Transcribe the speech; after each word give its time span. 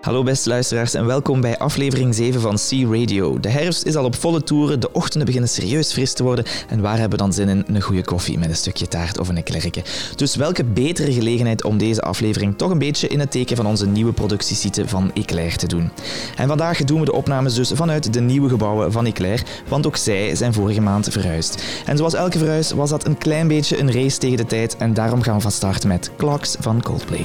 Hallo 0.00 0.22
beste 0.22 0.48
luisteraars 0.48 0.94
en 0.94 1.06
welkom 1.06 1.40
bij 1.40 1.58
aflevering 1.58 2.14
7 2.14 2.40
van 2.40 2.54
C 2.54 2.70
Radio. 2.70 3.40
De 3.40 3.48
herfst 3.48 3.84
is 3.84 3.96
al 3.96 4.04
op 4.04 4.14
volle 4.14 4.42
toeren, 4.42 4.80
de 4.80 4.92
ochtenden 4.92 5.26
beginnen 5.26 5.50
serieus 5.50 5.92
fris 5.92 6.12
te 6.12 6.22
worden 6.22 6.44
en 6.68 6.80
waar 6.80 6.98
hebben 6.98 7.18
we 7.18 7.24
dan 7.24 7.32
zin 7.32 7.48
in? 7.48 7.64
Een 7.66 7.80
goede 7.80 8.04
koffie 8.04 8.38
met 8.38 8.48
een 8.48 8.56
stukje 8.56 8.88
taart 8.88 9.18
of 9.18 9.28
een 9.28 9.42
klerken. 9.42 9.82
Dus 10.16 10.36
welke 10.36 10.64
betere 10.64 11.12
gelegenheid 11.12 11.64
om 11.64 11.78
deze 11.78 12.02
aflevering 12.02 12.58
toch 12.58 12.70
een 12.70 12.78
beetje 12.78 13.08
in 13.08 13.20
het 13.20 13.30
teken 13.30 13.56
van 13.56 13.66
onze 13.66 13.86
nieuwe 13.86 14.12
productiesite 14.12 14.88
van 14.88 15.10
Eclair 15.14 15.56
te 15.56 15.66
doen. 15.66 15.90
En 16.36 16.48
vandaag 16.48 16.84
doen 16.84 16.98
we 16.98 17.04
de 17.04 17.12
opnames 17.12 17.54
dus 17.54 17.70
vanuit 17.74 18.12
de 18.12 18.20
nieuwe 18.20 18.48
gebouwen 18.48 18.92
van 18.92 19.06
Eclair, 19.06 19.42
want 19.68 19.86
ook 19.86 19.96
zij 19.96 20.34
zijn 20.34 20.52
vorige 20.52 20.80
maand 20.80 21.08
verhuisd. 21.08 21.64
En 21.86 21.96
zoals 21.96 22.14
elke 22.14 22.38
verhuis 22.38 22.72
was 22.72 22.90
dat 22.90 23.06
een 23.06 23.18
klein 23.18 23.48
beetje 23.48 23.78
een 23.78 23.92
race 23.92 24.18
tegen 24.18 24.36
de 24.36 24.46
tijd 24.46 24.76
en 24.76 24.94
daarom 24.94 25.22
gaan 25.22 25.36
we 25.36 25.40
van 25.40 25.50
start 25.50 25.84
met 25.84 26.10
Clocks 26.16 26.56
van 26.60 26.82
Coldplay. 26.82 27.24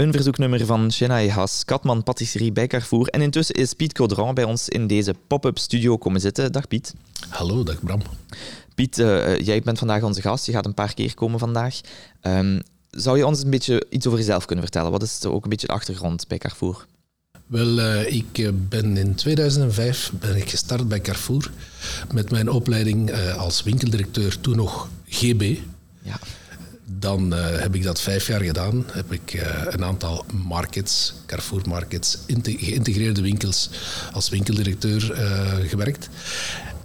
Een 0.00 0.12
verzoeknummer 0.12 0.66
van 0.66 0.92
Shena 0.92 1.26
Has, 1.26 1.64
Katman 1.64 2.02
Patisserie 2.02 2.52
bij 2.52 2.66
Carrefour. 2.66 3.06
En 3.06 3.20
intussen 3.20 3.54
is 3.54 3.74
Piet 3.74 3.92
Caudran 3.92 4.34
bij 4.34 4.44
ons 4.44 4.68
in 4.68 4.86
deze 4.86 5.14
pop-up 5.26 5.58
studio 5.58 5.96
komen 5.96 6.20
zitten. 6.20 6.52
Dag 6.52 6.68
Piet. 6.68 6.94
Hallo, 7.28 7.62
dag 7.62 7.80
Bram. 7.84 8.02
Piet, 8.74 8.98
uh, 8.98 9.38
jij 9.40 9.60
bent 9.60 9.78
vandaag 9.78 10.02
onze 10.02 10.20
gast. 10.20 10.46
Je 10.46 10.52
gaat 10.52 10.66
een 10.66 10.74
paar 10.74 10.94
keer 10.94 11.14
komen 11.14 11.38
vandaag. 11.38 11.80
Um, 12.22 12.60
zou 12.90 13.18
je 13.18 13.26
ons 13.26 13.42
een 13.42 13.50
beetje 13.50 13.86
iets 13.90 14.06
over 14.06 14.18
jezelf 14.18 14.44
kunnen 14.44 14.64
vertellen? 14.64 14.90
Wat 14.90 15.02
is 15.02 15.24
ook 15.24 15.44
een 15.44 15.50
beetje 15.50 15.66
de 15.66 15.72
achtergrond 15.72 16.28
bij 16.28 16.38
Carrefour? 16.38 16.86
Wel, 17.46 17.78
uh, 17.78 18.12
ik 18.12 18.50
ben 18.68 18.96
in 18.96 19.14
2005 19.14 20.12
ben 20.20 20.36
ik 20.36 20.50
gestart 20.50 20.88
bij 20.88 21.00
Carrefour 21.00 21.50
met 22.12 22.30
mijn 22.30 22.50
opleiding 22.50 23.10
uh, 23.10 23.36
als 23.36 23.62
winkeldirecteur, 23.62 24.40
toen 24.40 24.56
nog 24.56 24.88
GB. 25.08 25.58
Ja. 26.02 26.18
Dan 26.98 27.34
uh, 27.34 27.58
heb 27.58 27.74
ik 27.74 27.82
dat 27.82 28.00
vijf 28.00 28.26
jaar 28.26 28.40
gedaan. 28.40 28.84
Heb 28.92 29.12
ik 29.12 29.34
uh, 29.34 29.42
een 29.68 29.84
aantal 29.84 30.24
markets, 30.32 31.14
Carrefour 31.26 31.62
Markets, 31.68 32.18
geïntegreerde 32.42 33.20
winkels 33.20 33.70
als 34.12 34.28
winkeldirecteur 34.28 35.12
uh, 35.12 35.68
gewerkt. 35.68 36.08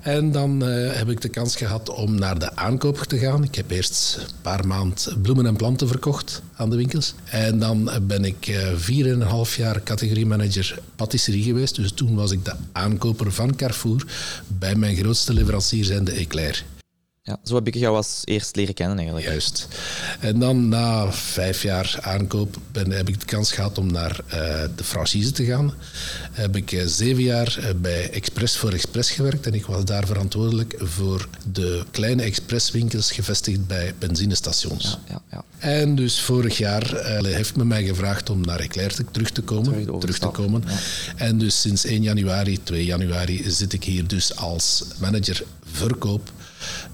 En 0.02 0.32
dan 0.32 0.62
heb 0.62 1.10
ik 1.10 1.22
de 1.22 1.30
kans 1.30 1.56
gehad 1.56 1.90
om 1.90 2.16
naar 2.16 2.40
de 2.40 2.56
aankoop 2.56 2.98
te 2.98 3.18
gaan. 3.18 3.44
Ik 3.44 3.56
heb 3.56 3.72
eerst 3.72 4.18
een 4.20 4.28
paar 4.42 4.68
maanden 4.68 5.22
bloemen 5.22 5.46
en 5.46 5.56
planten 5.56 5.88
verkocht 5.88 6.42
aan 6.56 6.70
de 6.70 6.76
winkels. 6.76 7.14
En 7.24 7.60
dan 7.60 7.90
ben 8.02 8.26
ik 8.26 8.58
vier 8.76 9.06
en 9.06 9.22
een 9.22 9.28
half 9.28 9.56
jaar 9.56 9.84
categoriemanager 9.84 10.80
patisserie 10.96 11.44
geweest. 11.44 11.76
Dus 11.76 11.92
toen 11.92 12.16
was 12.16 12.32
ik 12.32 12.46
de 12.46 12.54
aankoper 12.72 13.32
van 13.32 13.56
Carrefour 13.56 14.06
bij 14.48 14.76
mijn 14.76 14.96
grootste 14.96 15.34
leverancier 15.34 15.86
zijn 15.86 16.04
de 16.04 16.12
Eclair. 16.12 16.66
Ja, 17.28 17.40
zo 17.44 17.56
heb 17.56 17.68
ik 17.68 17.76
jou 17.76 17.96
als 17.96 18.22
eerst 18.24 18.56
leren 18.56 18.74
kennen 18.74 18.98
eigenlijk. 18.98 19.28
Juist. 19.28 19.68
En 20.20 20.40
dan 20.40 20.70
na 20.70 21.12
vijf 21.12 21.62
jaar 21.62 21.98
aankoop 22.02 22.58
ben, 22.72 22.92
heb 22.92 23.10
ik 23.10 23.20
de 23.20 23.26
kans 23.26 23.52
gehad 23.52 23.78
om 23.78 23.92
naar 23.92 24.20
uh, 24.28 24.34
de 24.76 24.84
franchise 24.84 25.32
te 25.32 25.46
gaan. 25.46 25.74
Heb 26.32 26.56
ik 26.56 26.72
uh, 26.72 26.84
zeven 26.86 27.24
jaar 27.24 27.58
uh, 27.60 27.66
bij 27.82 28.10
Express 28.10 28.58
voor 28.58 28.72
Express 28.72 29.12
gewerkt 29.12 29.48
en 29.48 29.54
ik 29.54 29.66
was 29.66 29.86
daar 29.86 30.06
verantwoordelijk 30.06 30.76
voor 30.78 31.28
de 31.52 31.84
kleine 31.92 32.24
expresswinkels 32.24 33.12
gevestigd 33.12 33.68
bij 33.68 33.94
benzinestations. 34.00 34.84
Ja, 34.84 35.00
ja, 35.10 35.22
ja. 35.32 35.44
En 35.58 35.96
dus 35.96 36.22
vorig 36.22 36.58
jaar 36.58 37.06
heeft 37.24 37.56
men 37.56 37.68
mij 37.68 37.84
gevraagd 37.84 38.30
om 38.30 38.42
naar 38.42 38.60
Eclair 38.60 38.94
te, 38.94 39.06
terug 39.12 39.30
te 39.30 39.42
komen. 39.42 39.84
Terug, 39.84 40.00
terug 40.00 40.20
te 40.20 40.28
komen. 40.28 40.64
Ja. 40.68 40.78
En 41.16 41.38
dus 41.38 41.62
sinds 41.62 41.86
1 41.86 42.04
januari, 42.04 42.64
2 42.64 42.86
januari 42.86 43.44
zit 43.50 43.74
ik 43.74 43.84
hier 43.84 44.08
dus 44.08 44.36
als 44.36 44.84
manager 45.00 45.44
verkoop 45.72 46.32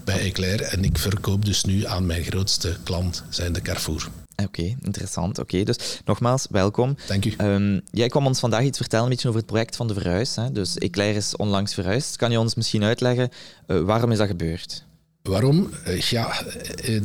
bij 0.04 0.20
Eclair. 0.20 0.62
En 0.62 0.84
ik 0.84 0.98
verkoop 0.98 1.46
dus 1.46 1.64
nu 1.64 1.86
aan 1.86 2.06
mijn 2.06 2.24
grootste 2.24 2.78
klant, 2.84 3.24
zijn 3.30 3.54
de 3.54 3.62
Carrefour. 3.62 4.10
Oké, 4.46 4.76
interessant. 4.82 5.40
Oké, 5.40 5.64
dus 5.64 6.02
nogmaals, 6.06 6.48
welkom. 6.50 6.96
Dank 7.08 7.26
u. 7.26 7.34
Um, 7.38 7.82
jij 7.92 8.08
kwam 8.08 8.26
ons 8.26 8.40
vandaag 8.40 8.64
iets 8.64 8.78
vertellen 8.78 9.06
een 9.06 9.12
beetje 9.12 9.28
over 9.28 9.40
het 9.40 9.50
project 9.50 9.76
van 9.76 9.88
de 9.88 9.94
verhuis. 9.94 10.36
Hè? 10.36 10.52
Dus 10.52 10.78
Eclair 10.78 11.16
is 11.16 11.36
onlangs 11.36 11.74
verhuisd. 11.74 12.16
Kan 12.16 12.32
je 12.32 12.40
ons 12.40 12.56
misschien 12.56 12.84
uitleggen 12.84 13.30
uh, 13.68 13.82
waarom 13.82 14.12
is 14.12 14.18
dat 14.18 14.28
gebeurd? 14.28 14.84
Waarom? 15.22 15.70
Uh, 15.88 16.00
ja, 16.00 16.44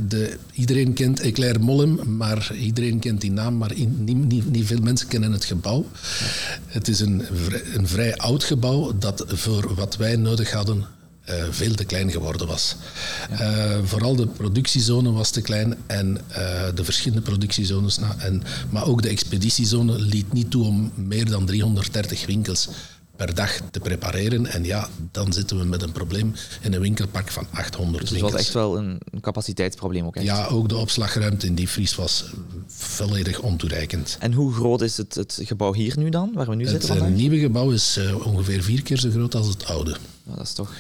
de, 0.08 0.36
iedereen 0.52 0.92
kent 0.92 1.20
Eclair 1.20 1.60
Mollem, 1.60 2.16
maar 2.16 2.54
iedereen 2.54 2.98
kent 2.98 3.20
die 3.20 3.30
naam, 3.30 3.56
maar 3.56 3.72
in, 3.72 4.04
niet, 4.04 4.16
niet, 4.16 4.50
niet, 4.50 4.66
veel 4.66 4.80
mensen 4.80 5.08
kennen 5.08 5.32
het 5.32 5.44
gebouw. 5.44 5.86
Het 6.66 6.88
is 6.88 7.00
een, 7.00 7.24
een 7.74 7.88
vrij 7.88 8.16
oud 8.16 8.44
gebouw 8.44 8.98
dat 8.98 9.24
voor 9.26 9.74
wat 9.74 9.96
wij 9.96 10.16
nodig 10.16 10.50
hadden 10.50 10.86
uh, 11.31 11.44
veel 11.50 11.75
te 11.75 11.84
klein 11.84 12.11
geworden 12.11 12.46
was. 12.46 12.76
Ja. 13.31 13.76
Uh, 13.76 13.78
vooral 13.84 14.17
de 14.17 14.26
productiezone 14.26 15.12
was 15.12 15.31
te 15.31 15.40
klein 15.40 15.75
en 15.87 16.20
uh, 16.31 16.37
de 16.75 16.84
verschillende 16.84 17.23
productiezones, 17.23 17.99
en, 18.19 18.43
maar 18.70 18.87
ook 18.87 19.02
de 19.02 19.08
expeditiezone 19.08 19.99
liet 19.99 20.32
niet 20.32 20.50
toe 20.50 20.64
om 20.64 20.93
meer 20.94 21.31
dan 21.31 21.46
330 21.46 22.26
winkels 22.26 22.69
per 23.17 23.34
dag 23.34 23.61
te 23.70 23.81
prepareren. 23.81 24.46
En 24.46 24.64
ja, 24.64 24.88
dan 25.11 25.32
zitten 25.32 25.58
we 25.58 25.64
met 25.64 25.82
een 25.82 25.93
probleem 25.93 26.34
in 26.61 26.73
een 26.73 26.81
winkelpak 26.81 27.31
van 27.31 27.46
800 27.50 28.02
dus 28.08 28.11
het 28.11 28.20
was 28.20 28.40
echt 28.40 28.52
wel 28.52 28.79
een, 28.79 29.00
capaciteitsprobleem 29.20 30.06
ook 30.06 30.17
echt. 30.17 30.25
Ja, 30.25 30.46
ook 30.46 30.69
de 30.69 30.76
opslagruimte 30.76 31.46
in 31.46 31.55
die 31.55 31.69
vries 31.69 31.94
was 31.94 32.25
volledig 32.67 33.40
ontoereikend. 33.40 34.17
En 34.20 34.32
hoe 34.32 34.52
groot 34.52 34.81
is 34.81 34.96
het, 34.96 35.14
het 35.14 35.40
gebouw 35.43 35.72
hier 35.72 35.99
nu 35.99 36.11
dan, 36.11 36.31
waar 36.34 36.49
we 36.49 36.55
nu 36.55 36.62
het, 36.62 36.70
zitten 36.70 36.88
vandaag? 36.88 37.08
Het 37.08 37.17
nieuwe 37.17 37.38
gebouw 37.38 37.70
is 37.70 37.99
ongeveer 38.25 38.62
vier 38.62 38.82
keer 38.82 38.99
zo 38.99 39.11
groot 39.11 39.34
als 39.34 39.46
het 39.46 39.64
oude. 39.64 39.96
Nou, 40.22 40.37
dat 40.37 40.46
is 40.46 40.52
toch... 40.52 40.72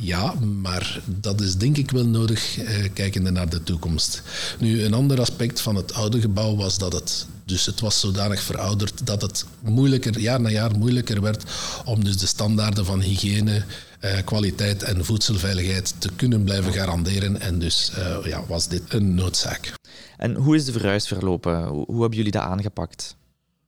Ja, 0.00 0.34
maar 0.62 1.00
dat 1.04 1.40
is 1.40 1.56
denk 1.56 1.76
ik 1.76 1.90
wel 1.90 2.06
nodig, 2.06 2.58
eh, 2.58 2.88
kijkende 2.92 3.30
naar 3.30 3.48
de 3.48 3.62
toekomst. 3.62 4.22
Nu, 4.58 4.84
een 4.84 4.94
ander 4.94 5.20
aspect 5.20 5.60
van 5.60 5.76
het 5.76 5.94
oude 5.94 6.20
gebouw 6.20 6.56
was 6.56 6.78
dat 6.78 6.92
het, 6.92 7.26
dus 7.44 7.66
het 7.66 7.80
was 7.80 8.00
zodanig 8.00 8.42
verouderd 8.42 9.06
dat 9.06 9.22
het 9.22 9.44
moeilijker, 9.60 10.18
jaar 10.18 10.40
na 10.40 10.50
jaar 10.50 10.78
moeilijker 10.78 11.20
werd 11.20 11.44
om 11.84 12.04
dus 12.04 12.16
de 12.16 12.26
standaarden 12.26 12.84
van 12.84 13.00
hygiëne, 13.00 13.64
eh, 14.00 14.18
kwaliteit 14.24 14.82
en 14.82 15.04
voedselveiligheid 15.04 15.94
te 15.98 16.10
kunnen 16.16 16.44
blijven 16.44 16.72
garanderen. 16.72 17.40
En 17.40 17.58
dus 17.58 17.92
uh, 17.98 18.16
ja, 18.24 18.44
was 18.46 18.68
dit 18.68 18.82
een 18.88 19.14
noodzaak. 19.14 19.72
En 20.16 20.34
hoe 20.34 20.56
is 20.56 20.64
de 20.64 20.72
verhuis 20.72 21.06
verlopen? 21.06 21.66
Hoe 21.66 22.00
hebben 22.00 22.16
jullie 22.16 22.32
dat 22.32 22.42
aangepakt? 22.42 23.16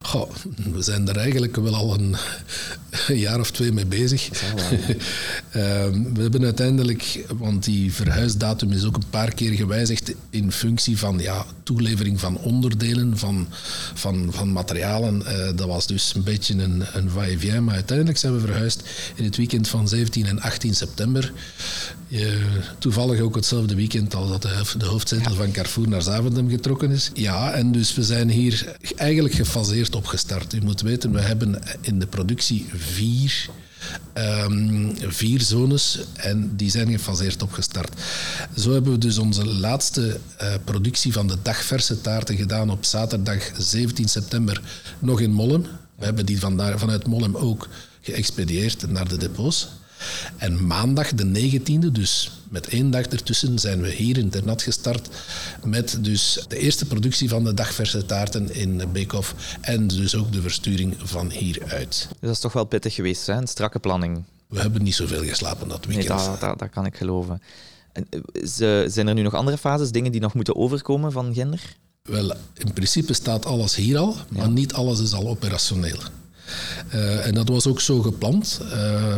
Goh, 0.03 0.31
we 0.73 0.83
zijn 0.83 1.09
er 1.09 1.17
eigenlijk 1.17 1.57
wel 1.57 1.75
al 1.75 1.95
een, 1.95 2.17
een 3.07 3.19
jaar 3.19 3.41
of 3.41 3.51
twee 3.51 3.73
mee 3.73 3.87
bezig. 3.87 4.29
um, 5.57 6.15
we 6.15 6.23
hebben 6.23 6.45
uiteindelijk, 6.45 7.25
want 7.37 7.65
die 7.65 7.93
verhuisdatum 7.93 8.73
is 8.73 8.85
ook 8.85 8.97
een 8.97 9.11
paar 9.11 9.35
keer 9.35 9.53
gewijzigd 9.53 10.15
in 10.31 10.53
functie 10.53 10.99
van 10.99 11.19
ja, 11.19 11.45
toelevering 11.63 12.21
van 12.21 12.39
onderdelen, 12.39 13.19
van, 13.19 13.47
van, 13.95 14.29
van 14.31 14.53
materialen. 14.53 15.23
Uh, 15.27 15.57
dat 15.57 15.67
was 15.67 15.87
dus 15.87 16.13
een 16.15 16.23
beetje 16.23 16.55
een, 16.55 16.85
een 16.93 17.11
va-et-vient, 17.11 17.65
maar 17.65 17.75
uiteindelijk 17.75 18.19
zijn 18.19 18.35
we 18.35 18.41
verhuisd 18.41 18.83
in 19.15 19.25
het 19.25 19.37
weekend 19.37 19.69
van 19.69 19.89
17 19.89 20.27
en 20.27 20.41
18 20.41 20.75
september. 20.75 21.33
Uh, 22.09 22.35
toevallig 22.79 23.21
ook 23.21 23.35
hetzelfde 23.35 23.75
weekend 23.75 24.15
als 24.15 24.29
dat 24.29 24.43
de, 24.43 24.79
de 24.79 24.85
hoofdzetel 24.85 25.31
ja. 25.33 25.37
van 25.37 25.53
Carrefour 25.53 25.89
naar 25.89 26.03
Zaventem 26.03 26.49
getrokken 26.49 26.91
is. 26.91 27.11
Ja, 27.15 27.53
en 27.53 27.73
dus 27.73 27.95
we 27.95 28.03
zijn 28.03 28.31
hier 28.31 28.77
eigenlijk 28.97 29.35
gefaseerd 29.35 29.92
opgestart. 29.94 30.53
U 30.53 30.61
moet 30.62 30.81
weten, 30.81 31.12
we 31.12 31.21
hebben 31.21 31.62
in 31.81 31.99
de 31.99 32.06
productie 32.06 32.67
vier, 32.75 33.49
um, 34.15 34.94
vier 34.99 35.41
zones 35.41 35.99
en 36.17 36.56
die 36.56 36.71
zijn 36.71 36.91
gefaseerd 36.91 37.43
opgestart. 37.43 38.00
Zo 38.56 38.73
hebben 38.73 38.93
we 38.93 38.99
dus 38.99 39.19
onze 39.19 39.47
laatste 39.47 40.21
uh, 40.43 40.55
productie 40.65 41.12
van 41.12 41.27
de 41.27 41.37
dagverse 41.43 42.01
taarten 42.01 42.37
gedaan 42.37 42.70
op 42.70 42.84
zaterdag 42.84 43.51
17 43.58 44.08
september 44.08 44.61
nog 44.99 45.20
in 45.20 45.32
Mollem. 45.32 45.63
We 45.96 46.05
hebben 46.05 46.27
die 46.27 46.41
vandaar, 46.41 46.79
vanuit 46.79 47.06
Mollem 47.06 47.37
ook 47.37 47.69
geëxpedieerd 48.01 48.91
naar 48.91 49.08
de 49.08 49.17
depots. 49.17 49.69
En 50.37 50.67
maandag 50.67 51.15
de 51.15 51.59
19e, 51.61 51.93
dus 51.93 52.31
met 52.49 52.69
één 52.69 52.91
dag 52.91 53.06
ertussen, 53.06 53.59
zijn 53.59 53.81
we 53.81 53.91
hier 53.91 54.19
in 54.19 54.29
Ternat 54.29 54.63
gestart 54.63 55.09
met 55.65 55.99
dus 56.01 56.44
de 56.49 56.59
eerste 56.59 56.87
productie 56.87 57.29
van 57.29 57.44
de 57.44 57.55
dagverse 57.55 58.06
taarten 58.06 58.55
in 58.55 58.82
Beekhof 58.93 59.35
en 59.61 59.87
dus 59.87 60.15
ook 60.15 60.32
de 60.32 60.41
versturing 60.41 60.94
van 61.03 61.31
hieruit. 61.31 62.09
Dus 62.09 62.19
dat 62.21 62.31
is 62.31 62.41
toch 62.41 62.53
wel 62.53 62.65
pittig 62.65 62.94
geweest, 62.94 63.27
hè? 63.27 63.32
een 63.32 63.47
strakke 63.47 63.79
planning. 63.79 64.23
We 64.47 64.61
hebben 64.61 64.82
niet 64.82 64.94
zoveel 64.94 65.23
geslapen 65.23 65.69
dat 65.69 65.85
weekend. 65.85 66.09
Nee, 66.09 66.27
dat, 66.27 66.41
dat, 66.41 66.59
dat 66.59 66.71
kan 66.71 66.87
ik 66.87 66.97
geloven. 66.97 67.43
En, 67.93 68.06
zijn 68.91 69.09
er 69.09 69.15
nu 69.15 69.23
nog 69.23 69.35
andere 69.35 69.59
fases, 69.59 69.91
dingen 69.91 70.13
die 70.13 70.21
nog 70.21 70.35
moeten 70.35 70.56
overkomen 70.56 71.13
van 71.13 71.35
Gender? 71.35 71.77
Wel, 72.03 72.32
in 72.55 72.73
principe 72.73 73.13
staat 73.13 73.47
alles 73.47 73.75
hier 73.75 73.99
al, 73.99 74.17
maar 74.29 74.43
ja. 74.43 74.49
niet 74.49 74.73
alles 74.73 75.01
is 75.01 75.13
al 75.13 75.29
operationeel. 75.29 75.99
Uh, 76.94 77.27
en 77.27 77.35
dat 77.35 77.49
was 77.49 77.67
ook 77.67 77.81
zo 77.81 78.01
gepland. 78.01 78.61
Uh, 78.63 79.17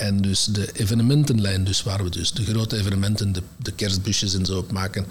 en 0.00 0.20
dus 0.20 0.44
de 0.44 0.68
evenementenlijn, 0.72 1.64
dus 1.64 1.82
waar 1.82 2.04
we 2.04 2.10
dus 2.10 2.32
de 2.32 2.44
grote 2.44 2.76
evenementen, 2.76 3.32
de, 3.32 3.42
de 3.56 3.72
kerstbusjes 3.72 4.34
en 4.34 4.46
zo 4.46 4.58
op 4.58 4.72
maken, 4.72 5.06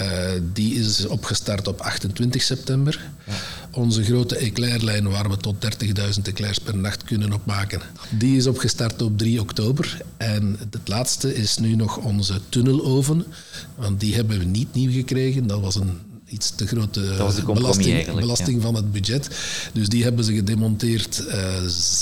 uh, 0.00 0.30
die 0.52 0.74
is 0.74 1.06
opgestart 1.06 1.68
op 1.68 1.80
28 1.80 2.42
september. 2.42 3.10
Ja. 3.26 3.32
Onze 3.70 4.04
grote 4.04 4.36
eclairlijn, 4.36 5.08
waar 5.08 5.30
we 5.30 5.36
tot 5.36 5.56
30.000 5.84 6.22
eclairs 6.22 6.58
per 6.58 6.76
nacht 6.76 7.04
kunnen 7.04 7.32
opmaken, 7.32 7.80
die 8.10 8.36
is 8.36 8.46
opgestart 8.46 9.02
op 9.02 9.18
3 9.18 9.40
oktober. 9.40 10.00
En 10.16 10.56
het 10.70 10.88
laatste 10.88 11.34
is 11.34 11.58
nu 11.58 11.74
nog 11.74 11.96
onze 11.96 12.40
tunneloven, 12.48 13.26
want 13.74 14.00
die 14.00 14.14
hebben 14.14 14.38
we 14.38 14.44
niet 14.44 14.74
nieuw 14.74 14.92
gekregen. 14.92 15.46
Dat 15.46 15.60
was 15.60 15.74
een 15.74 16.00
iets 16.28 16.54
te 16.54 16.66
grote 16.66 17.00
belasting, 17.46 18.14
belasting 18.14 18.56
ja. 18.56 18.62
van 18.62 18.74
het 18.74 18.92
budget. 18.92 19.28
Dus 19.72 19.88
die 19.88 20.02
hebben 20.02 20.24
ze 20.24 20.34
gedemonteerd 20.34 21.24
uh, 21.28 21.34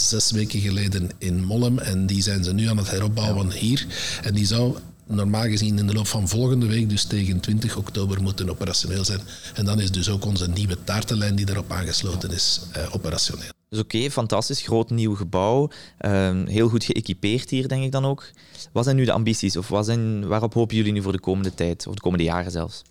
zes 0.08 0.30
weken 0.30 0.60
geleden 0.60 1.10
in 1.18 1.44
Mollem 1.44 1.78
en 1.78 2.06
die 2.06 2.22
zijn 2.22 2.44
ze 2.44 2.54
nu 2.54 2.68
aan 2.68 2.76
het 2.76 2.90
heropbouwen 2.90 3.46
ja. 3.46 3.54
hier. 3.54 3.86
En 4.22 4.34
die 4.34 4.46
zou 4.46 4.76
normaal 5.06 5.42
gezien 5.42 5.78
in 5.78 5.86
de 5.86 5.92
loop 5.92 6.06
van 6.06 6.28
volgende 6.28 6.66
week, 6.66 6.88
dus 6.88 7.04
tegen 7.04 7.40
20 7.40 7.76
oktober, 7.76 8.22
moeten 8.22 8.50
operationeel 8.50 9.04
zijn. 9.04 9.20
En 9.54 9.64
dan 9.64 9.80
is 9.80 9.90
dus 9.90 10.08
ook 10.08 10.24
onze 10.24 10.48
nieuwe 10.48 10.84
taartenlijn 10.84 11.34
die 11.34 11.46
daarop 11.46 11.72
aangesloten 11.72 12.30
is, 12.30 12.60
uh, 12.76 12.94
operationeel. 12.94 13.52
Dus 13.68 13.78
oké, 13.78 13.96
okay, 13.96 14.10
fantastisch, 14.10 14.60
groot 14.62 14.90
nieuw 14.90 15.14
gebouw, 15.14 15.70
uh, 16.00 16.44
heel 16.44 16.68
goed 16.68 16.84
geëquipeerd 16.84 17.50
hier, 17.50 17.68
denk 17.68 17.84
ik 17.84 17.92
dan 17.92 18.04
ook. 18.04 18.30
Wat 18.72 18.84
zijn 18.84 18.96
nu 18.96 19.04
de 19.04 19.12
ambities 19.12 19.56
of 19.56 19.68
wat 19.68 19.84
zijn, 19.84 20.26
waarop 20.26 20.54
hopen 20.54 20.76
jullie 20.76 20.92
nu 20.92 21.02
voor 21.02 21.12
de 21.12 21.20
komende 21.20 21.54
tijd, 21.54 21.86
of 21.86 21.94
de 21.94 22.00
komende 22.00 22.24
jaren 22.24 22.50
zelfs? 22.50 22.82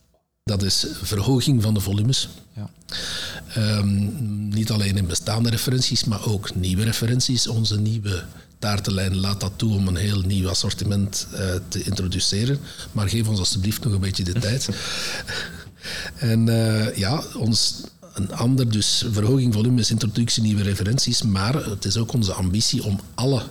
Dat 0.44 0.64
is 0.64 0.86
verhoging 1.02 1.62
van 1.62 1.74
de 1.74 1.80
volumes. 1.80 2.30
Ja. 2.56 2.70
Ehm, 3.54 4.48
niet 4.50 4.72
alleen 4.72 4.98
in 4.98 5.08
bestaande 5.08 5.50
referenties, 5.50 6.04
maar 6.04 6.26
ook 6.26 6.56
nieuwe 6.56 6.84
referenties. 6.84 7.48
Onze 7.48 7.80
nieuwe 7.80 8.24
taartenlijn 8.60 9.20
laat 9.20 9.40
dat 9.40 9.52
toe 9.56 9.76
om 9.76 9.88
een 9.88 9.96
heel 9.96 10.22
nieuw 10.22 10.50
assortiment 10.50 11.28
eh, 11.34 11.56
te 11.68 11.84
introduceren. 11.84 12.60
Maar 12.92 13.10
geef 13.10 13.28
ons 13.28 13.40
alstublieft 13.40 13.84
nog 13.84 13.94
een 13.94 14.00
beetje 14.00 14.24
de 14.24 14.40
tijd. 14.40 14.70
en 16.34 16.50
eh, 16.50 16.98
ja, 16.98 17.24
ons, 17.38 17.84
een 18.14 18.34
ander, 18.34 18.72
dus 18.72 19.06
verhoging 19.12 19.54
volumes, 19.54 19.92
introductie 19.92 20.44
nieuwe 20.44 20.64
referenties. 20.64 21.22
Maar 21.22 21.66
het 21.66 21.86
is 21.86 21.98
ook 21.98 22.14
onze 22.14 22.34
ambitie 22.34 22.84
om 22.84 23.00
alle 23.14 23.42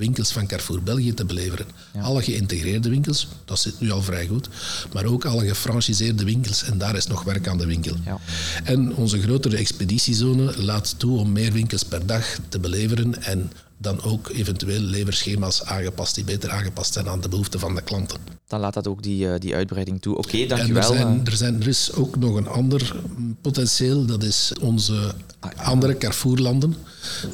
winkels 0.00 0.32
van 0.32 0.46
Carrefour 0.46 0.82
België 0.82 1.14
te 1.14 1.24
beleveren. 1.24 1.66
Alle 2.00 2.22
geïntegreerde 2.22 2.88
winkels, 2.88 3.28
dat 3.44 3.58
zit 3.58 3.80
nu 3.80 3.90
al 3.90 4.02
vrij 4.02 4.26
goed, 4.26 4.48
maar 4.92 5.04
ook 5.04 5.24
alle 5.24 5.46
gefranchiseerde 5.46 6.24
winkels 6.24 6.62
en 6.64 6.78
daar 6.78 6.96
is 6.96 7.06
nog 7.06 7.22
werk 7.22 7.48
aan 7.48 7.58
de 7.58 7.66
winkel. 7.66 7.94
Ja. 8.04 8.18
En 8.64 8.94
onze 8.94 9.20
grotere 9.20 9.56
expeditiezone 9.56 10.62
laat 10.62 10.94
toe 10.98 11.18
om 11.18 11.32
meer 11.32 11.52
winkels 11.52 11.82
per 11.84 12.06
dag 12.06 12.38
te 12.48 12.58
beleveren 12.58 13.22
en 13.22 13.50
dan 13.78 14.02
ook 14.02 14.28
eventueel 14.28 14.80
leverschema's 14.80 15.64
aangepast 15.64 16.14
die 16.14 16.24
beter 16.24 16.50
aangepast 16.50 16.92
zijn 16.92 17.08
aan 17.08 17.20
de 17.20 17.28
behoeften 17.28 17.60
van 17.60 17.74
de 17.74 17.82
klanten. 17.82 18.18
Dan 18.46 18.60
laat 18.60 18.74
dat 18.74 18.86
ook 18.86 19.02
die, 19.02 19.28
eh, 19.32 19.38
die 19.38 19.54
uitbreiding 19.54 20.00
toe. 20.00 20.16
Oké, 20.16 20.36
En 20.36 20.42
er, 20.42 20.48
dankjewel. 20.48 20.92
zijn, 20.92 21.20
eh. 21.20 21.26
er, 21.32 21.36
zijn, 21.36 21.60
er 21.60 21.68
is 21.68 21.92
ook 21.92 22.16
nog 22.16 22.34
een 22.36 22.48
ander 22.48 22.96
potentieel, 23.40 24.06
dat 24.06 24.22
is 24.22 24.52
onze 24.60 25.14
andere 25.56 25.96
Carrefour-landen. 25.96 26.74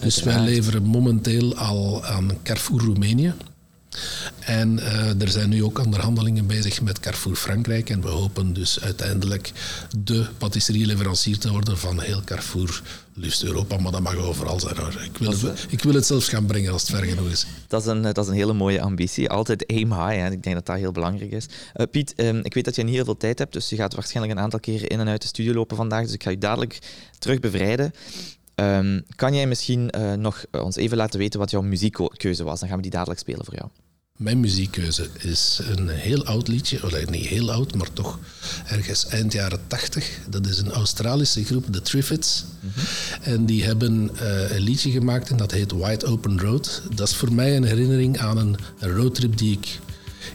Dus 0.00 0.23
wij 0.23 0.40
leveren 0.40 0.82
momenteel 0.82 1.56
al 1.56 2.04
aan 2.04 2.30
Carrefour 2.42 2.80
Roemenië. 2.80 3.35
En 4.40 4.78
eh, 4.78 5.20
er 5.20 5.28
zijn 5.28 5.49
nu 5.49 5.64
ook 5.64 5.78
onderhandelingen 5.78 6.46
bezig 6.46 6.82
met 6.82 7.00
Carrefour 7.00 7.37
Frankrijk. 7.37 7.90
En 7.90 8.00
we 8.00 8.08
hopen 8.08 8.52
dus 8.52 8.80
uiteindelijk 8.80 9.52
de 9.99 10.26
patisserie-leverancier 10.38 11.38
te 11.38 11.50
worden 11.50 11.78
van 11.78 12.00
heel 12.00 12.23
Carrefour, 12.25 12.82
liefst 13.14 13.42
Europa, 13.42 13.76
maar 13.76 13.92
dat 13.92 14.00
mag 14.00 14.16
overal 14.16 14.61
zijn. 14.61 14.76
Hoor. 14.76 15.02
Ik, 15.04 15.18
wil 15.18 15.30
het, 15.30 15.66
ik 15.68 15.82
wil 15.82 15.94
het 15.94 16.06
zelfs 16.06 16.28
gaan 16.28 16.46
brengen 16.46 16.73
als 16.73 16.82
het 16.82 16.90
ver 16.90 17.04
genoeg 17.04 17.30
is. 17.30 17.46
Dat 17.68 17.80
is, 17.80 17.87
een, 17.87 18.02
dat 18.02 18.18
is 18.18 18.26
een 18.26 18.35
hele 18.35 18.52
mooie 18.52 18.80
ambitie. 18.80 19.30
Altijd 19.30 19.66
aim 19.66 19.92
high. 19.92 20.20
Hè. 20.20 20.30
Ik 20.30 20.42
denk 20.42 20.54
dat 20.54 20.66
dat 20.66 20.76
heel 20.76 20.92
belangrijk 20.92 21.32
is. 21.32 21.46
Eh, 21.73 21.87
Piet, 21.90 22.14
ehm, 22.14 22.40
ik 22.42 22.54
weet 22.54 22.64
dat 22.64 22.76
je 22.76 22.82
niet 22.82 22.94
heel 22.94 23.04
veel 23.04 23.16
tijd 23.16 23.38
hebt, 23.38 23.52
dus 23.52 23.68
je 23.68 23.76
gaat 23.76 23.94
waarschijnlijk 23.94 24.37
een 24.37 24.44
aantal 24.44 24.61
keren 24.61 24.88
in 24.88 25.00
en 25.00 25.08
uit 25.08 25.23
de 25.23 25.28
studio 25.28 25.52
lopen 25.52 25.76
vandaag. 25.76 26.04
Dus 26.04 26.12
ik 26.12 26.23
ga 26.23 26.30
je 26.30 26.38
dadelijk 26.38 26.78
terug 27.18 27.40
bevrijden. 27.40 27.92
Ehm, 28.56 29.00
kan 29.16 29.34
jij 29.34 29.46
misschien 29.46 29.90
eh, 29.90 30.12
nog 30.12 30.44
eh, 30.50 30.64
ons 30.64 30.76
even 30.76 30.96
laten 30.96 31.18
weten 31.18 31.40
wat 31.40 31.50
jouw 31.50 31.62
muziekkeuze 31.62 32.44
was? 32.44 32.60
Dan 32.60 32.68
gaan 32.68 32.76
we 32.76 32.82
die 32.82 32.90
dadelijk 32.90 33.20
spelen 33.20 33.44
voor 33.44 33.54
jou. 33.54 33.68
Mijn 34.16 34.40
muziekkeuze 34.40 35.08
is 35.18 35.60
een 35.76 35.88
heel 35.88 36.25
oud 36.25 36.48
liedje, 36.48 36.82
of 36.84 37.10
niet 37.10 37.26
heel 37.26 37.52
oud, 37.52 37.75
maar 37.75 37.92
toch 37.92 38.18
ergens 38.66 39.06
eind 39.06 39.32
jaren 39.32 39.60
tachtig. 39.66 40.18
Dat 40.28 40.46
is 40.46 40.58
een 40.58 40.70
Australische 40.70 41.44
groep, 41.44 41.72
de 41.72 41.82
Triffids. 41.82 42.44
En 43.22 43.46
die 43.46 43.64
hebben 43.64 44.10
eh, 44.18 44.50
een 44.56 44.62
liedje 44.62 44.90
gemaakt 44.90 45.30
en 45.30 45.36
dat 45.36 45.50
heet 45.50 45.72
Wide 45.72 46.06
Open 46.06 46.40
Road. 46.40 46.82
Dat 46.94 47.08
is 47.08 47.14
voor 47.16 47.32
mij 47.32 47.56
een 47.56 47.64
herinnering 47.64 48.18
aan 48.18 48.36
een, 48.36 48.56
een 48.78 48.96
roadtrip 48.96 49.36
die 49.36 49.52
ik 49.52 49.78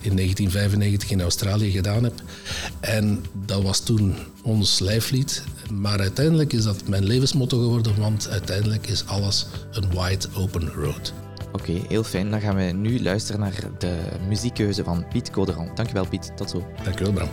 in 0.01 0.15
1995 0.15 1.11
in 1.11 1.21
Australië 1.21 1.71
gedaan 1.71 2.03
heb. 2.03 2.21
En 2.79 3.25
dat 3.45 3.63
was 3.63 3.79
toen 3.79 4.15
ons 4.43 4.79
lijflied. 4.79 5.43
Maar 5.79 5.99
uiteindelijk 5.99 6.53
is 6.53 6.63
dat 6.63 6.87
mijn 6.87 7.03
levensmotto 7.03 7.57
geworden, 7.57 7.99
want 7.99 8.29
uiteindelijk 8.29 8.87
is 8.87 9.05
alles 9.05 9.45
een 9.71 9.89
wide 9.89 10.27
open 10.37 10.67
road. 10.67 11.13
Oké, 11.51 11.71
heel 11.87 12.03
fijn. 12.03 12.31
Dan 12.31 12.41
gaan 12.41 12.55
we 12.55 12.63
nu 12.63 13.01
luisteren 13.01 13.41
naar 13.41 13.63
de 13.77 13.97
muziekkeuze 14.27 14.83
van 14.83 15.07
Piet 15.07 15.29
Coderand. 15.29 15.77
Dankjewel 15.77 16.07
Piet, 16.07 16.31
tot 16.35 16.49
zo. 16.49 16.65
Dankjewel, 16.83 17.13
Bram. 17.13 17.29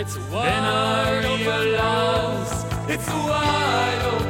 It's 0.00 0.16
wide 0.32 0.46
then 0.46 0.64
I 0.64 1.44
realize 1.44 2.64
it's 2.88 3.06
wide 3.06 4.00
open 4.06 4.29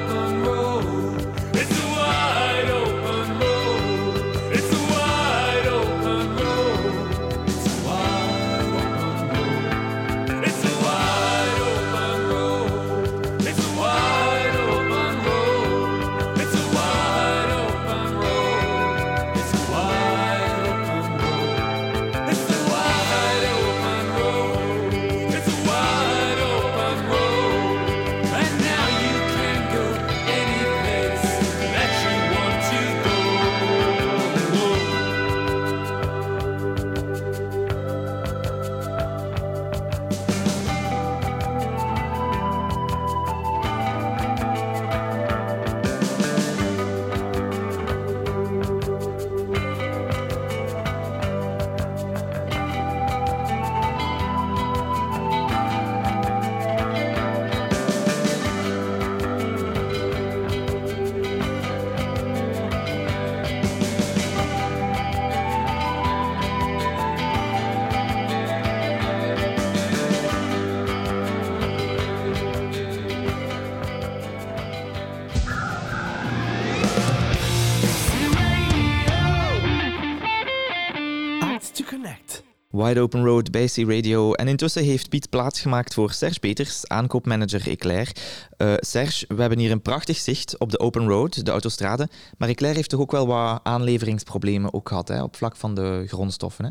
Wide 82.91 83.03
Open 83.03 83.25
Road 83.25 83.51
bij 83.51 83.67
C-Radio. 83.67 84.33
En 84.33 84.49
intussen 84.49 84.85
heeft 84.85 85.09
Piet 85.09 85.31
plaatsgemaakt 85.31 85.95
voor 85.95 86.13
Serge 86.13 86.39
Peters, 86.39 86.89
aankoopmanager 86.89 87.69
Eclair. 87.69 88.13
Eh, 88.57 88.73
Serge, 88.77 89.25
we 89.29 89.41
hebben 89.41 89.59
hier 89.59 89.71
een 89.71 89.83
prachtig 89.83 90.17
zicht 90.17 90.59
op 90.59 90.71
de 90.71 90.79
Open 90.79 91.09
Road, 91.09 91.45
de 91.45 91.51
autostrade. 91.51 92.09
Maar 92.39 92.49
Eclair 92.49 92.75
heeft 92.75 92.91
toch 92.91 93.01
ook 93.01 93.11
wel 93.11 93.27
wat 93.27 93.61
aanleveringsproblemen 93.63 94.75
ook 94.75 94.89
gehad 94.89 95.09
hè, 95.09 95.23
op 95.23 95.37
vlak 95.37 95.57
van 95.57 95.75
de 95.75 96.05
grondstoffen. 96.07 96.65
Hè? 96.65 96.71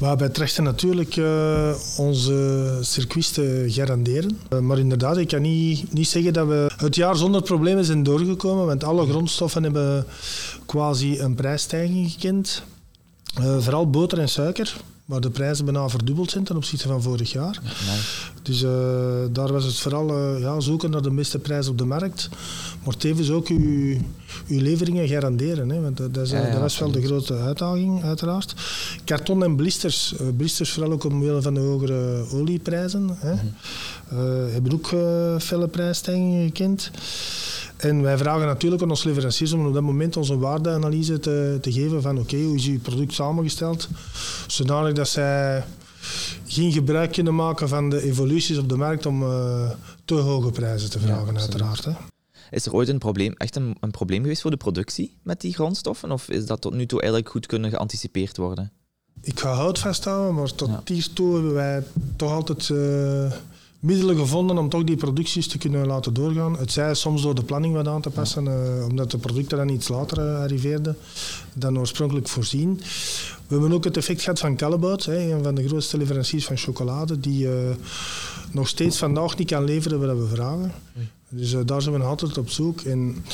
Maar 0.00 0.16
wij 0.16 0.28
trachten 0.28 0.64
natuurlijk 0.64 1.16
eh, 1.16 1.74
onze 1.96 2.78
circuits 2.80 3.30
te 3.30 3.64
garanderen. 3.68 4.38
Eh, 4.48 4.58
maar 4.58 4.78
inderdaad, 4.78 5.16
ik 5.16 5.28
kan 5.28 5.42
niet, 5.42 5.92
niet 5.92 6.08
zeggen 6.08 6.32
dat 6.32 6.46
we 6.46 6.70
het 6.76 6.94
jaar 6.94 7.16
zonder 7.16 7.42
problemen 7.42 7.84
zijn 7.84 8.02
doorgekomen. 8.02 8.66
Want 8.66 8.84
alle 8.84 9.06
grondstoffen 9.06 9.62
hebben 9.62 10.06
quasi 10.66 11.20
een 11.20 11.34
prijsstijging 11.34 12.10
gekend. 12.10 12.62
Vooral 13.58 13.90
boter 13.90 14.18
en 14.18 14.28
suiker, 14.28 14.76
waar 15.08 15.20
de 15.20 15.30
prijzen 15.30 15.64
bijna 15.64 15.88
verdubbeld 15.88 16.30
zijn 16.30 16.44
ten 16.44 16.56
opzichte 16.56 16.88
van 16.88 17.02
vorig 17.02 17.32
jaar. 17.32 17.60
Dus 18.42 18.62
eh, 18.62 18.70
daar 19.32 19.52
was 19.52 19.64
het 19.64 19.74
vooral 19.78 20.08
eh, 20.08 20.40
ja, 20.40 20.60
zoeken 20.60 20.90
naar 20.90 21.02
de 21.02 21.10
beste 21.10 21.38
prijs 21.38 21.68
op 21.68 21.78
de 21.78 21.84
markt. 21.84 22.28
Maar 22.84 22.96
tevens 22.96 23.30
ook 23.30 23.46
uw, 23.48 23.96
uw 24.48 24.60
leveringen 24.60 25.08
garanderen. 25.08 25.68
Hè, 25.70 25.80
want 25.80 25.96
dat, 25.96 26.14
dat, 26.14 26.24
is, 26.24 26.30
Ja, 26.30 26.46
ja, 26.46 26.50
dat 26.52 26.60
was 26.60 26.78
wel 26.78 26.90
de 26.90 27.02
grote 27.02 27.34
uitdaging, 27.34 28.04
uiteraard. 28.04 28.54
Karton 29.04 29.44
en 29.44 29.56
blisters. 29.56 30.16
eh, 30.16 30.26
blisters 30.36 30.72
vooral 30.72 30.92
ook 30.92 31.04
omwille 31.04 31.42
van 31.42 31.54
de 31.54 31.60
hogere 31.60 32.24
olieprijzen. 32.32 33.08
Hè. 33.18 33.32
Eh, 33.32 34.52
hebben 34.52 34.72
ook 34.72 34.86
felle 35.42 35.68
prijsstijgingen 35.68 36.44
gekend. 36.46 36.90
En 37.78 38.02
wij 38.02 38.18
vragen 38.18 38.46
natuurlijk 38.46 38.82
aan 38.82 38.90
onze 38.90 39.08
leveranciers 39.08 39.52
om 39.52 39.66
op 39.66 39.74
dat 39.74 39.82
moment 39.82 40.16
onze 40.16 40.38
waardeanalyse 40.38 41.20
te, 41.20 41.58
te 41.60 41.72
geven 41.72 42.02
van 42.02 42.18
oké, 42.18 42.36
hoe 42.36 42.56
is 42.56 42.66
uw 42.66 42.80
product 42.80 43.12
samengesteld, 43.12 43.88
zodanig 44.46 44.92
dat 44.92 45.08
zij 45.08 45.64
geen 46.46 46.72
gebruik 46.72 47.12
kunnen 47.12 47.34
maken 47.34 47.68
van 47.68 47.90
de 47.90 48.02
evoluties 48.02 48.58
op 48.58 48.68
de 48.68 48.76
markt 48.76 49.06
om 49.06 49.22
eh, 49.22 49.70
te 50.04 50.14
hoge 50.14 50.50
prijzen 50.50 50.90
te 50.90 50.98
vragen, 50.98 51.38
uiteraard. 51.38 51.84
Hè. 51.84 51.92
Is 52.50 52.66
er 52.66 52.72
ooit 52.72 52.88
een 52.88 52.98
probleem, 52.98 53.32
echt 53.36 53.56
een, 53.56 53.76
een 53.80 53.90
probleem 53.90 54.22
geweest 54.22 54.42
voor 54.42 54.50
de 54.50 54.56
productie 54.56 55.16
met 55.22 55.40
die 55.40 55.54
grondstoffen? 55.54 56.10
Of 56.12 56.28
is 56.28 56.46
dat 56.46 56.60
tot 56.60 56.74
nu 56.74 56.86
toe 56.86 57.00
eigenlijk 57.00 57.30
goed 57.30 57.46
kunnen 57.46 57.70
geanticipeerd 57.70 58.36
worden? 58.36 58.72
Ik 59.22 59.40
ga 59.40 59.52
hout 59.52 59.78
vasthouden, 59.78 60.34
maar 60.34 60.54
tot 60.54 60.68
Ja. 60.68 60.80
hiertoe 60.84 61.34
hebben 61.34 61.54
wij 61.54 61.82
toch 62.16 62.32
altijd 62.32 62.70
eh, 62.70 63.32
middelen 63.80 64.16
gevonden 64.16 64.58
om 64.58 64.68
toch 64.68 64.84
die 64.84 64.96
producties 64.96 65.46
te 65.48 65.58
kunnen 65.58 65.86
laten 65.86 66.14
doorgaan. 66.14 66.58
Het 66.58 66.72
zij 66.72 66.94
soms 66.94 67.22
door 67.22 67.34
de 67.34 67.42
planning 67.42 67.74
wat 67.74 67.88
aan 67.88 68.00
te 68.02 68.10
passen, 68.10 68.46
eh, 68.48 68.86
omdat 68.88 69.10
de 69.10 69.18
producten 69.18 69.58
dan 69.58 69.68
iets 69.68 69.88
later 69.88 70.18
eh, 70.18 70.40
arriveerden 70.40 70.96
dan 71.54 71.78
oorspronkelijk 71.78 72.28
voorzien. 72.28 72.74
We 73.46 73.54
hebben 73.54 73.72
ook 73.72 73.84
het 73.84 73.96
effect 73.96 74.22
gehad 74.22 74.38
van 74.38 74.56
Callebaut, 74.56 75.04
hè, 75.04 75.32
een 75.32 75.42
van 75.42 75.54
de 75.54 75.66
grootste 75.68 75.96
leveranciers 75.98 76.44
van 76.44 76.56
chocolade, 76.56 77.20
die 77.20 77.48
eh, 77.48 77.54
nog 78.52 78.68
steeds 78.68 78.98
vandaag 78.98 79.36
niet 79.38 79.48
kan 79.50 79.64
leveren 79.64 80.00
wat 80.06 80.16
we 80.28 80.34
vragen. 80.34 80.72
Dus 81.30 81.56
daar 81.66 81.82
zijn 81.82 81.94
we 81.98 82.02
altijd 82.04 82.38
op 82.38 82.50
zoek. 82.50 82.80
En 82.80 83.24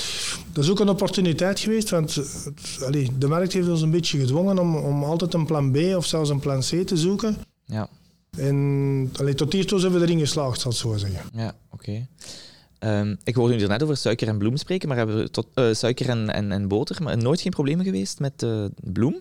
dat 0.53 0.65
is 0.65 0.71
ook 0.71 0.81
een 0.81 0.89
opportuniteit 0.89 1.61
geweest, 1.61 1.91
want 1.91 2.15
het- 2.15 2.79
allee, 2.85 3.11
de 3.19 3.29
markt 3.29 3.53
heeft 3.53 3.69
ons 3.69 3.83
een 3.83 3.91
beetje 3.91 4.19
gedwongen 4.19 4.59
om, 4.59 4.77
om 4.77 5.05
altijd 5.05 5.35
een 5.35 5.47
plan 5.47 5.71
B 5.71 5.77
of 5.97 6.07
zelfs 6.07 6.31
een 6.31 6.41
plan 6.41 6.61
C 6.61 6.87
te 6.87 6.97
zoeken. 6.97 7.37
Ja, 7.65 7.89
En 8.37 9.11
allee, 9.17 9.35
tot 9.35 9.53
hiertoe 9.53 9.81
zijn 9.81 9.93
we 9.93 10.01
erin 10.01 10.19
geslaagd, 10.19 10.61
zal 10.61 10.71
ik 10.71 10.77
zo 10.77 10.97
zeggen. 10.97 11.21
ja 11.33 11.55
oké. 11.71 12.07
Ehm, 12.79 13.15
ik 13.25 13.35
hoorde 13.35 13.61
u 13.61 13.67
net 13.67 13.83
over 13.83 13.97
suiker 13.97 14.29
en 14.29 14.39
bloem 14.39 14.57
spreken, 14.57 14.89
maar 14.89 14.97
hebben 14.97 15.17
we 15.17 15.31
tot, 15.31 15.47
eh, 15.55 15.73
suiker 15.73 16.09
en, 16.09 16.31
en, 16.31 16.53
en 16.53 16.69
boter, 16.69 17.03
maar 17.03 17.17
nooit 17.17 17.41
geen 17.41 17.53
problemen 17.53 17.85
geweest 17.85 18.21
met 18.21 18.43
eh, 18.43 18.65
bloem? 18.75 19.21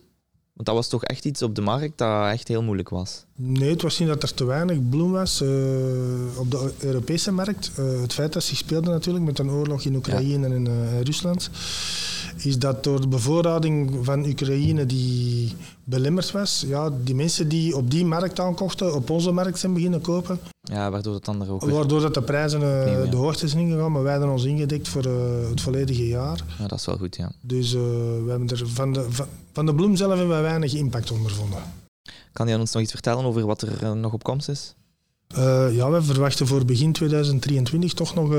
Want 0.54 0.68
dat 0.68 0.76
was 0.76 0.88
toch 0.88 1.04
echt 1.04 1.26
iets 1.26 1.42
op 1.42 1.56
de 1.56 1.62
markt 1.62 1.98
dat 1.98 2.32
echt 2.32 2.48
heel 2.48 2.64
moeilijk 2.64 2.90
was. 2.90 3.26
Nee, 3.36 3.70
het 3.70 3.82
was 3.82 4.00
niet 4.00 4.08
dat 4.08 4.24
er 4.24 4.34
te 4.34 4.46
weinig 4.46 4.90
bloem 4.90 5.12
was 5.12 5.42
eh, 5.42 5.50
op 6.38 6.52
de 6.52 6.74
Europese 6.80 7.32
markt. 7.32 7.72
Eh, 7.76 8.02
het 8.02 8.14
feit 8.14 8.34
dat 8.34 8.44
zich 8.44 8.58
speelde 8.58 8.90
natuurlijk 8.90 9.26
met 9.26 9.40
een 9.40 9.50
oorlog 9.50 9.84
in 9.84 9.96
Oekraïne 9.96 10.46
en 10.46 10.52
in 10.52 10.68
eh, 10.68 11.02
Rusland, 11.02 11.50
is 12.38 12.60
dat 12.60 12.84
door 12.84 13.02
de 13.02 13.08
bevoorrading 13.08 14.00
van 14.02 14.26
Oekraïne 14.26 14.86
die 14.86 15.54
belemmerd 15.84 16.32
was, 16.32 16.64
ja, 16.68 16.90
die 17.04 17.16
mensen 17.16 17.48
die 17.48 17.76
op 17.76 17.92
die 17.92 18.06
markt 18.06 18.40
aankochten, 18.40 18.96
op 18.96 19.10
onze 19.10 19.32
markt 19.32 19.60
zijn 19.60 19.74
beginnen 19.74 20.02
kopen, 20.02 20.40
Ja, 20.74 20.92
waardoor 20.92 21.14
het 21.14 21.28
er 21.28 21.52
ook 21.52 21.64
waardoor 21.64 22.02
dat 22.02 22.14
de 22.14 22.22
prijzen 22.22 22.62
eh, 22.62 22.80
Opnieuw, 22.80 23.04
ja. 23.04 23.10
de 23.10 23.18
hoogte 23.18 23.48
zijn 23.48 23.62
ingegaan, 23.68 23.92
maar 23.92 24.04
wij 24.04 24.12
hebben 24.12 24.30
ons 24.30 24.44
ingedekt 24.44 24.88
voor 24.88 25.06
eh, 25.06 25.50
het 25.50 25.62
volledige 25.62 26.08
jaar. 26.08 26.40
Ja, 26.60 26.68
dat 26.68 26.80
is 26.80 26.86
wel 26.86 26.98
goed, 26.98 27.16
ja. 27.16 27.32
Dus 27.42 27.74
eh, 27.74 27.82
we 28.24 28.26
hebben 28.28 28.48
er 28.48 28.68
van, 28.68 28.94
de, 28.94 29.06
van, 29.10 29.28
van 29.52 29.66
de 29.66 29.76
bloem 29.76 29.96
zelf 29.96 30.10
hebben 30.10 30.30
wij 30.30 30.42
weinig 30.42 30.74
impact 30.74 31.12
ondervonden. 31.12 31.60
Kan 32.32 32.48
je 32.48 32.58
ons 32.58 32.72
nog 32.74 32.82
iets 32.82 32.92
vertellen 32.92 33.26
over 33.26 33.46
wat 33.46 33.62
er 33.62 33.96
nog 33.96 34.14
op 34.14 34.24
komst 34.24 34.50
is? 34.50 34.74
Ja, 35.72 35.90
we 35.90 36.04
verwachten 36.04 36.48
voor 36.48 36.66
begin 36.66 36.92
2023 36.92 37.94
toch 37.94 38.16
nog 38.16 38.36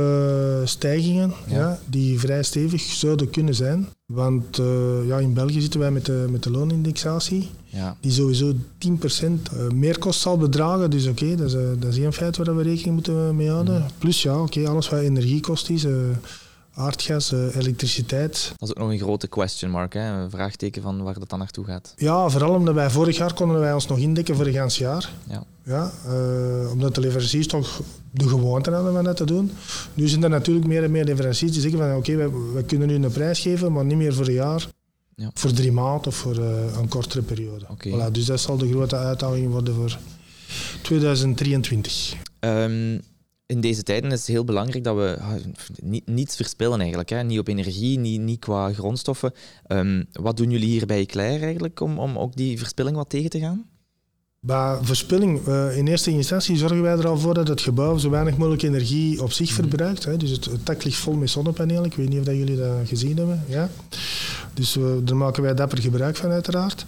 stijgingen 0.69 1.33
Ja. 1.47 1.59
ja. 1.59 1.79
die 1.87 2.19
vrij 2.19 2.43
stevig 2.43 2.83
zouden 2.83 3.31
kunnen 3.31 3.55
zijn. 3.55 3.89
Want 4.15 4.59
eh, 4.59 5.07
ja, 5.07 5.19
in 5.19 5.35
België 5.35 5.61
zitten 5.61 5.81
wij 5.81 5.91
met 5.91 6.07
de, 6.07 6.27
met 6.31 6.43
de 6.43 6.51
loonindexatie, 6.51 7.51
Ja, 7.65 7.97
die 8.01 8.13
sowieso 8.13 8.53
10% 8.53 8.57
eh, 8.89 9.69
meerkost 9.73 10.21
zal 10.21 10.39
bedragen. 10.39 10.91
Dus 10.91 11.07
oké, 11.07 11.35
dat, 11.37 11.47
is, 11.47 11.55
eh, 11.55 11.61
dat 11.79 11.93
is 11.93 11.99
één 11.99 12.13
feit 12.13 12.37
waar 12.37 12.57
we 12.57 12.63
rekening 12.63 12.95
moeten 12.95 13.37
mee 13.37 13.51
houden. 13.51 13.75
Mhm. 13.75 13.91
Plus 13.99 14.23
ja, 14.23 14.43
oké, 14.43 14.69
alles 14.69 14.89
wat 14.89 15.01
energiekost 15.01 15.71
is, 15.71 15.87
aardgas, 16.75 17.33
elektriciteit. 17.33 18.53
dat 18.57 18.69
is 18.69 18.75
ook 18.75 18.83
nog 18.83 18.91
een 18.91 18.99
grote 18.99 19.27
question 19.27 19.71
mark, 19.71 19.93
hè? 19.93 20.23
een 20.23 20.31
vraagteken 20.31 20.83
van 20.83 21.03
waar 21.03 21.19
dat 21.19 21.29
dan 21.29 21.39
naartoe 21.39 21.65
gaat. 21.65 21.95
Ja, 21.97 22.29
vooral 22.29 22.55
omdat 22.55 22.75
wij 22.75 22.91
vorig 22.91 23.17
jaar 23.17 23.35
konden 23.35 23.61
wij 23.61 23.73
ons 23.73 23.87
nog 23.87 23.99
indekken 23.99 24.37
voor 24.37 24.47
een 24.47 24.53
gans 24.53 24.79
jaar. 24.79 25.11
Ja. 25.29 25.43
Ja, 25.65 25.93
eh, 26.07 26.71
omdat 26.73 26.95
de 26.95 27.01
leveranciers 27.01 27.47
toch 27.47 27.83
de 28.11 28.29
gewoonte 28.29 28.71
hadden 28.71 28.93
van 28.93 29.05
dat 29.05 29.17
te 29.17 29.25
doen. 29.25 29.51
Nu 29.95 30.09
zijn 30.09 30.23
er 30.23 30.31
natuurlijk 30.31 30.67
meer 30.67 30.85
en 30.85 30.91
meer 30.91 31.05
leveranciers 31.05 31.53
die 31.53 31.61
zeggen 31.61 31.81
van 31.81 31.97
oké, 31.97 32.17
we, 32.17 32.53
we 32.55 32.63
kunnen 32.63 32.89
nu 32.89 32.95
een 32.95 33.13
prijs 33.13 33.41
geven, 33.41 33.73
maar 33.73 33.85
niet 33.85 33.97
meer 33.97 34.15
voor 34.15 34.27
een 34.27 34.33
jaar. 34.33 34.69
Ja. 35.17 35.31
Voor 35.35 35.53
drie 35.53 35.73
maanden 35.73 36.07
of 36.07 36.15
voor 36.15 36.39
eh, 36.39 36.77
een 36.81 36.89
kortere 36.89 37.23
periode. 37.23 37.67
Voilà, 37.89 38.13
dus 38.13 38.25
dat 38.25 38.41
zal 38.41 38.57
de 38.57 38.69
grote 38.69 38.97
uitdaging 38.97 39.51
worden 39.51 39.75
voor 39.75 39.99
2023. 40.83 42.15
Ehm, 42.39 42.99
in 43.47 43.61
deze 43.61 43.83
tijden 43.83 44.13
is 44.13 44.19
het 44.19 44.27
heel 44.27 44.45
belangrijk 44.45 44.85
dat 44.85 44.97
we 44.97 45.17
ah, 45.21 45.33
niet, 45.83 46.07
niets 46.07 46.37
verspillen 46.37 46.81
eigenlijk. 46.81 47.09
Hè? 47.09 47.23
Niet 47.23 47.39
op 47.39 47.49
energie, 47.49 47.99
niet, 47.99 48.21
niet 48.21 48.39
qua 48.39 48.73
grondstoffen. 48.73 49.33
Ehm, 49.67 50.03
wat 50.13 50.37
doen 50.37 50.51
jullie 50.51 50.69
hier 50.69 50.87
bij 50.87 51.01
Eclair 51.01 51.43
eigenlijk 51.43 51.81
om, 51.81 51.99
om 51.99 52.19
ook 52.19 52.37
die 52.37 52.59
verspilling 52.59 52.97
wat 52.97 53.09
tegen 53.09 53.31
te 53.31 53.39
gaan? 53.39 53.67
Bij 54.47 54.79
verspilling, 54.83 55.47
eh, 55.47 55.77
in 55.77 55.87
eerste 55.87 56.11
instantie 56.11 56.57
zorgen 56.57 56.83
wij 56.83 56.93
er 56.93 57.09
al 57.09 57.19
voor 57.19 57.35
dat 57.35 57.49
het 57.49 57.61
gebouw 57.61 57.97
zo 57.99 58.11
weinig 58.11 58.37
mogelijk 58.37 58.63
energie 58.63 59.23
op 59.23 59.33
zich 59.33 59.53
verbruikt. 59.53 60.05
Hè. 60.05 60.17
Dus 60.17 60.31
het, 60.31 60.45
het 60.45 60.67
dak 60.67 60.85
ligt 60.85 60.99
vol 60.99 61.15
met 61.15 61.31
zonnepanelen. 61.31 61.85
Ik 61.85 61.95
weet 61.95 62.09
niet 62.09 62.19
of 62.19 62.25
dat 62.25 62.35
jullie 62.35 62.57
dat 62.57 62.71
gezien 62.85 63.17
hebben. 63.17 63.45
Ja. 63.49 63.71
Dus 64.55 64.75
we, 64.75 65.01
daar 65.05 65.17
maken 65.17 65.43
wij 65.43 65.55
dapper 65.55 65.79
gebruik 65.79 66.17
van, 66.17 66.31
uiteraard. 66.31 66.85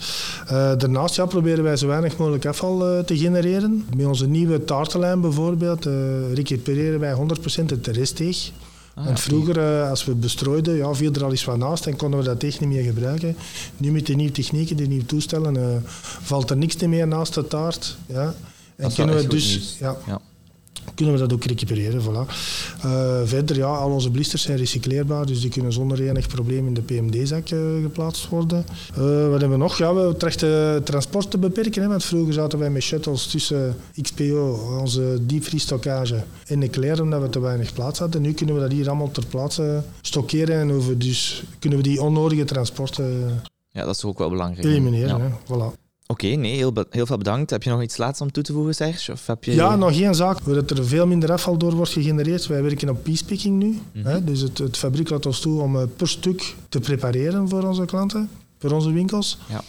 Eh, 0.46 0.72
daarnaast 0.78 1.16
ja, 1.16 1.26
proberen 1.26 1.64
wij 1.64 1.76
zo 1.76 1.86
weinig 1.86 2.16
mogelijk 2.16 2.46
afval 2.46 2.86
eh, 2.86 3.04
te 3.04 3.18
genereren. 3.18 3.86
Met 3.96 4.06
onze 4.06 4.26
nieuwe 4.26 4.64
taartenlijn 4.64 5.20
bijvoorbeeld 5.20 5.86
eh, 5.86 5.92
recupereren 6.34 7.00
wij 7.00 7.14
100% 7.62 7.64
het 7.66 7.86
restdeeg. 7.86 8.50
Ah, 8.98 9.04
Want 9.04 9.20
vroeger, 9.20 9.58
eh, 9.58 9.90
als 9.90 10.04
we 10.04 10.14
bestrooiden, 10.14 10.76
ja, 10.76 10.94
viel 10.94 11.12
er 11.12 11.24
al 11.24 11.30
eens 11.30 11.44
wat 11.44 11.56
naast 11.56 11.86
en 11.86 11.96
konden 11.96 12.18
we 12.18 12.24
dat 12.24 12.40
deeg 12.40 12.60
niet 12.60 12.68
meer 12.68 12.82
gebruiken. 12.82 13.36
Nu 13.76 13.92
met 13.92 14.06
de 14.06 14.14
nieuwe 14.14 14.32
technieken, 14.32 14.76
de 14.76 14.86
nieuwe 14.86 15.06
toestellen, 15.06 15.56
eh, 15.56 15.76
valt 16.22 16.50
er 16.50 16.56
niks 16.56 16.76
meer 16.76 17.06
naast 17.08 17.34
de 17.34 17.46
taart. 17.46 17.96
Ja. 18.06 18.22
En 18.22 18.34
Dat 18.76 18.94
kunnen 18.94 19.14
we 19.14 19.20
echt 19.20 19.30
dus 19.30 19.76
Ja. 19.78 19.96
Kunnen 20.96 21.14
we 21.14 21.20
dat 21.20 21.32
ook 21.32 21.44
recupereren. 21.44 22.02
Voilà. 22.02 22.32
Eh, 22.82 23.20
verder, 23.24 23.56
ja, 23.56 23.66
al 23.66 23.90
onze 23.90 24.10
blisters 24.10 24.42
zijn 24.42 24.58
recycleerbaar, 24.58 25.26
dus 25.26 25.40
die 25.40 25.50
kunnen 25.50 25.72
zonder 25.72 26.08
enig 26.08 26.28
probleem 26.28 26.66
in 26.66 26.74
de 26.74 26.82
PMD-zak 26.82 27.48
eh, 27.48 27.58
geplaatst 27.82 28.28
worden. 28.28 28.64
Eh, 28.94 29.28
wat 29.28 29.40
hebben 29.40 29.50
we 29.50 29.56
nog? 29.56 29.78
Ja, 29.78 29.94
we 29.94 30.16
trachten 30.16 30.82
transport 30.84 31.30
te 31.30 31.38
beperken, 31.38 31.82
hè, 31.82 31.88
want 31.88 32.04
vroeger 32.04 32.32
zaten 32.32 32.58
wij 32.58 32.70
met 32.70 32.82
shuttles 32.82 33.26
tussen 33.26 33.76
XPO, 34.02 34.76
onze 34.80 35.18
diepvriesstockage, 35.20 36.24
en 36.46 36.62
Eclair, 36.62 37.02
omdat 37.02 37.20
we 37.20 37.28
te 37.28 37.40
weinig 37.40 37.72
plaats 37.72 37.98
hadden. 37.98 38.22
Nu 38.22 38.32
kunnen 38.32 38.54
we 38.54 38.60
dat 38.60 38.72
hier 38.72 38.88
allemaal 38.88 39.10
ter 39.10 39.26
plaatse 39.26 39.82
stockeren 40.00 40.60
en 40.60 40.72
over, 40.72 40.98
dus 40.98 41.42
kunnen 41.58 41.78
we 41.78 41.84
die 41.84 42.02
onnodige 42.02 42.44
transporten 42.44 43.42
ja, 43.76 43.84
dat 43.84 43.94
is 43.96 44.04
ook 44.04 44.18
wel 44.18 44.30
belangrijk. 44.30 44.66
elimineren. 44.66 45.18
Ja. 45.18 45.20
hè. 45.20 45.28
Voilà. 45.28 45.85
Oké, 46.08 46.26
nee, 46.26 46.54
heel, 46.56 46.72
heel 46.90 47.06
veel 47.06 47.16
bedankt. 47.18 47.50
Heb 47.50 47.62
je 47.62 47.70
nog 47.70 47.82
iets 47.82 47.96
laats 47.96 48.20
om 48.20 48.32
toe 48.32 48.42
te 48.42 48.52
voegen, 48.52 48.74
Serge? 48.74 49.12
Of 49.12 49.26
heb 49.26 49.44
je... 49.44 49.54
Ja, 49.54 49.76
nog 49.76 49.90
één 50.00 50.14
zaak, 50.14 50.38
dat 50.44 50.70
er 50.70 50.86
veel 50.86 51.06
minder 51.06 51.32
afval 51.32 51.56
door 51.56 51.74
wordt 51.74 51.92
gegenereerd. 51.92 52.46
Wij 52.46 52.62
werken 52.62 52.88
op 52.88 53.02
piece-picking 53.02 53.58
nu. 53.58 53.78
Mhm. 53.92 54.06
hè. 54.06 54.24
Dus 54.24 54.40
het, 54.40 54.58
het 54.58 54.76
fabriek 54.76 55.10
laat 55.10 55.26
ons 55.26 55.40
toe 55.40 55.60
om 55.60 55.76
eh, 55.76 55.82
per 55.96 56.08
stuk 56.08 56.54
te 56.68 56.80
prepareren 56.80 57.48
voor 57.48 57.62
onze 57.62 57.84
klanten, 57.84 58.30
voor 58.58 58.70
onze 58.70 58.92
winkels. 58.92 59.38
Ja. 59.48 59.60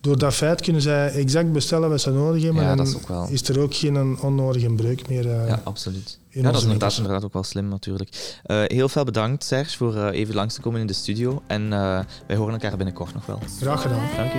Door 0.00 0.18
dat 0.18 0.34
feit 0.34 0.60
kunnen 0.60 0.82
zij 0.82 1.10
exact 1.12 1.52
bestellen 1.52 1.88
wat 1.88 2.00
ze 2.00 2.10
nodig 2.10 2.42
hebben. 2.42 2.62
Ja, 2.62 2.70
en 2.70 2.76
dat 2.76 2.86
is 2.86 2.94
ook 2.96 3.08
wel- 3.08 3.28
is 3.30 3.48
er 3.48 3.60
ook 3.60 3.74
geen 3.74 4.18
onnodige 4.20 4.72
breuk 4.74 5.08
meer. 5.08 5.30
eh, 5.30 5.48
Ja, 5.48 5.60
absoluut. 5.64 6.18
in 6.30 6.42
Ja, 6.42 6.46
dat 6.46 6.56
is 6.56 6.62
inderdaad, 6.62 6.96
inderdaad 6.96 7.24
ook 7.24 7.32
wel 7.32 7.42
slim 7.42 7.68
natuurlijk. 7.68 8.38
Eh, 8.42 8.62
heel 8.66 8.88
veel 8.88 9.04
bedankt, 9.04 9.44
Serge, 9.44 9.76
voor 9.76 9.96
eh, 9.96 10.18
even 10.18 10.34
langs 10.34 10.54
te 10.54 10.60
komen 10.60 10.80
in 10.80 10.86
de 10.86 10.92
studio. 10.92 11.42
En 11.46 11.72
eh, 11.72 12.00
wij 12.26 12.36
horen 12.36 12.52
elkaar 12.52 12.76
binnenkort 12.76 13.14
nog 13.14 13.26
wel. 13.26 13.38
Graag 13.60 13.82
gedaan. 13.82 14.08
Dank 14.16 14.32
u. 14.32 14.38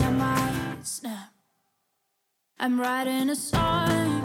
I'm 0.00 0.20
out, 0.20 0.86
snap. 0.86 1.34
I'm 2.58 2.80
writing 2.80 3.28
a 3.28 3.36
song. 3.36 4.22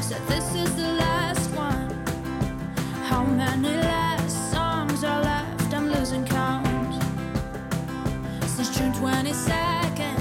Said 0.00 0.22
this 0.26 0.54
is 0.54 0.74
the 0.76 0.92
last 0.94 1.50
one. 1.50 1.90
How 3.08 3.24
many 3.24 3.68
last 3.68 4.52
songs 4.52 5.04
are 5.04 5.20
left? 5.20 5.74
I'm 5.74 5.90
losing 5.90 6.24
count. 6.24 6.94
Since 8.46 8.78
June 8.78 8.92
22nd, 8.92 10.18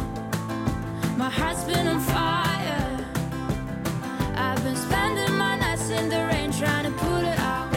my 1.17 1.29
heart's 1.29 1.63
been 1.63 1.87
on 1.87 1.99
fire. 2.01 2.28
Spending 4.75 5.37
my 5.37 5.57
nights 5.57 5.89
in 5.89 6.09
the 6.09 6.25
rain 6.27 6.51
trying 6.51 6.85
to 6.85 6.91
put 6.91 7.23
it 7.23 7.39
out. 7.39 7.69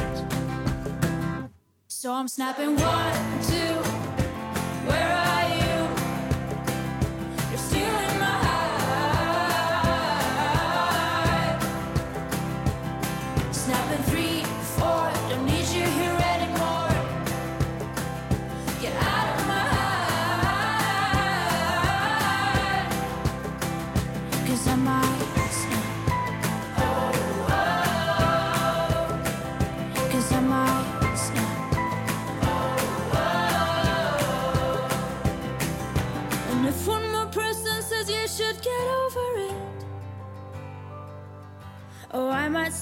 So 1.89 2.13
I'm 2.13 2.29
snapping 2.29 2.77
one, 2.77 3.15
two. 3.51 3.75
Where 4.89 5.13
are 5.13 5.42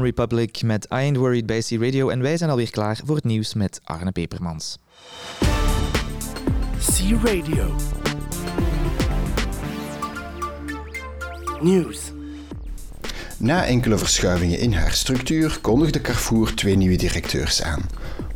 One 0.00 0.08
Republic 0.08 0.62
met 0.62 0.84
I 0.84 0.88
Ain't 0.94 1.16
Worried 1.16 1.46
bij 1.46 1.60
C 1.60 1.70
Radio. 1.70 2.08
En 2.08 2.22
wij 2.22 2.36
zijn 2.36 2.50
alweer 2.50 2.70
klaar 2.70 3.00
voor 3.04 3.16
het 3.16 3.24
nieuws 3.24 3.54
met 3.54 3.80
Arne 3.84 4.12
Pepermans. 4.12 4.78
C 6.78 7.24
Radio. 7.24 7.74
News. 11.60 12.12
Na 13.36 13.66
enkele 13.66 13.98
verschuivingen 13.98 14.58
in 14.58 14.72
haar 14.72 14.92
structuur 14.92 15.58
kondigde 15.60 16.00
Carrefour 16.00 16.54
twee 16.54 16.76
nieuwe 16.76 16.96
directeurs 16.96 17.62
aan. 17.62 17.82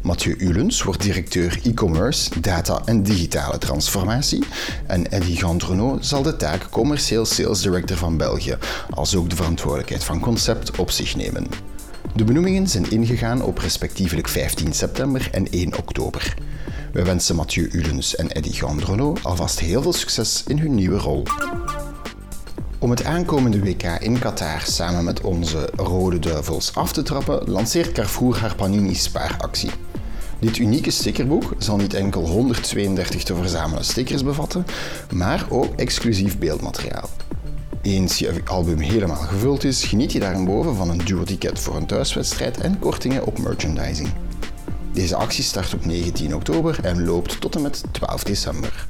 Mathieu 0.05 0.37
Ulens 0.38 0.83
wordt 0.83 1.03
directeur 1.03 1.61
e-commerce, 1.62 2.40
data 2.40 2.83
en 2.85 3.03
digitale 3.03 3.59
transformatie. 3.59 4.45
En 4.87 5.07
Eddy 5.07 5.37
Gandrenault 5.37 6.07
zal 6.07 6.23
de 6.23 6.37
taak 6.37 6.71
commercieel 6.71 7.25
sales 7.25 7.61
director 7.61 7.97
van 7.97 8.17
België, 8.17 8.57
als 8.90 9.17
ook 9.17 9.31
de 9.31 9.37
verantwoordelijkheid 9.37 10.05
van 10.05 10.21
concept 10.21 10.79
op 10.79 10.90
zich 10.90 11.17
nemen. 11.17 11.47
De 12.14 12.25
benoemingen 12.25 12.69
zijn 12.69 12.90
ingegaan 12.90 13.43
op 13.43 13.59
respectievelijk 13.59 14.29
15 14.29 14.73
september 14.73 15.29
en 15.33 15.51
1 15.51 15.79
oktober. 15.79 16.35
Wij 16.93 17.05
wensen 17.05 17.37
Mathieu 17.37 17.69
Ulens 17.73 18.17
en 18.17 18.31
Eddy 18.31 18.53
Gandrenault 18.53 19.25
alvast 19.25 19.61
heel 19.61 19.83
veel 19.83 19.93
succes 19.93 20.45
in 20.47 20.59
hun 20.59 20.75
nieuwe 20.75 20.99
rol. 20.99 21.23
Om 22.79 22.90
het 22.90 23.05
aankomende 23.05 23.61
WK 23.61 23.83
in 23.83 24.19
Qatar 24.19 24.61
samen 24.61 25.05
met 25.05 25.21
onze 25.21 25.69
Rode 25.77 26.19
Duivels 26.19 26.75
af 26.75 26.93
te 26.93 27.03
trappen, 27.03 27.51
lanceert 27.51 27.93
Carrefour 27.93 28.38
haar 28.38 28.55
Panini 28.55 28.95
Spaaractie. 28.95 29.71
Dit 30.44 30.59
unieke 30.59 30.90
stickerboek 30.90 31.54
zal 31.59 31.76
niet 31.76 31.94
enkel 31.94 32.26
132 32.26 33.22
te 33.22 33.35
verzamelen 33.35 33.85
stickers 33.85 34.24
bevatten, 34.24 34.66
maar 35.12 35.46
ook 35.48 35.74
exclusief 35.74 36.38
beeldmateriaal. 36.38 37.09
Eens 37.83 38.18
je 38.18 38.40
album 38.44 38.78
helemaal 38.78 39.16
gevuld 39.16 39.64
is, 39.64 39.85
geniet 39.85 40.12
je 40.12 40.20
daarboven 40.20 40.76
van 40.76 40.90
een 40.90 41.04
duo-ticket 41.04 41.59
voor 41.61 41.76
een 41.76 41.87
thuiswedstrijd 41.87 42.61
en 42.61 42.78
kortingen 42.78 43.26
op 43.26 43.38
merchandising. 43.38 44.09
Deze 44.92 45.16
actie 45.16 45.44
start 45.44 45.74
op 45.74 45.85
19 45.85 46.35
oktober 46.35 46.78
en 46.83 47.04
loopt 47.04 47.40
tot 47.40 47.54
en 47.54 47.62
met 47.62 47.83
12 47.90 48.24
december. 48.24 48.85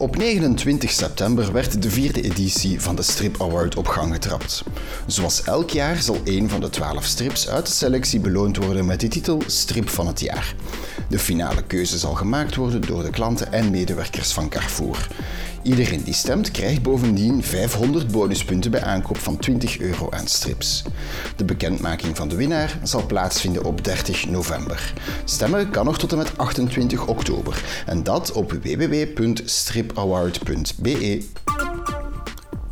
Op 0.00 0.16
29 0.16 0.90
september 0.90 1.52
werd 1.52 1.82
de 1.82 1.90
vierde 1.90 2.22
editie 2.22 2.80
van 2.80 2.96
de 2.96 3.02
Strip 3.02 3.42
Award 3.42 3.76
op 3.76 3.86
gang 3.86 4.12
getrapt. 4.12 4.64
Zoals 5.06 5.42
elk 5.42 5.70
jaar 5.70 6.02
zal 6.02 6.20
een 6.24 6.48
van 6.48 6.60
de 6.60 6.70
12 6.70 7.04
strips 7.04 7.48
uit 7.48 7.66
de 7.66 7.72
selectie 7.72 8.20
beloond 8.20 8.56
worden 8.56 8.86
met 8.86 9.00
de 9.00 9.08
titel 9.08 9.42
Strip 9.46 9.88
van 9.88 10.06
het 10.06 10.20
jaar. 10.20 10.54
De 11.08 11.18
finale 11.18 11.62
keuze 11.62 11.98
zal 11.98 12.14
gemaakt 12.14 12.54
worden 12.54 12.80
door 12.80 13.02
de 13.02 13.10
klanten 13.10 13.52
en 13.52 13.70
medewerkers 13.70 14.32
van 14.32 14.48
Carrefour. 14.48 15.08
Iedereen 15.62 16.02
die 16.02 16.14
stemt 16.14 16.50
krijgt 16.50 16.82
bovendien 16.82 17.42
500 17.42 18.08
bonuspunten 18.08 18.70
bij 18.70 18.82
aankoop 18.82 19.18
van 19.18 19.36
20 19.36 19.78
euro 19.78 20.10
aan 20.10 20.26
strips. 20.26 20.82
De 21.36 21.44
bekendmaking 21.44 22.16
van 22.16 22.28
de 22.28 22.36
winnaar 22.36 22.78
zal 22.82 23.06
plaatsvinden 23.06 23.64
op 23.64 23.84
30 23.84 24.28
november. 24.28 24.92
Stemmen 25.24 25.70
kan 25.70 25.84
nog 25.84 25.98
tot 25.98 26.12
en 26.12 26.18
met 26.18 26.38
28 26.38 27.06
oktober 27.06 27.62
en 27.86 28.02
dat 28.02 28.32
op 28.32 28.52
www.stripaward.be. 28.52 31.22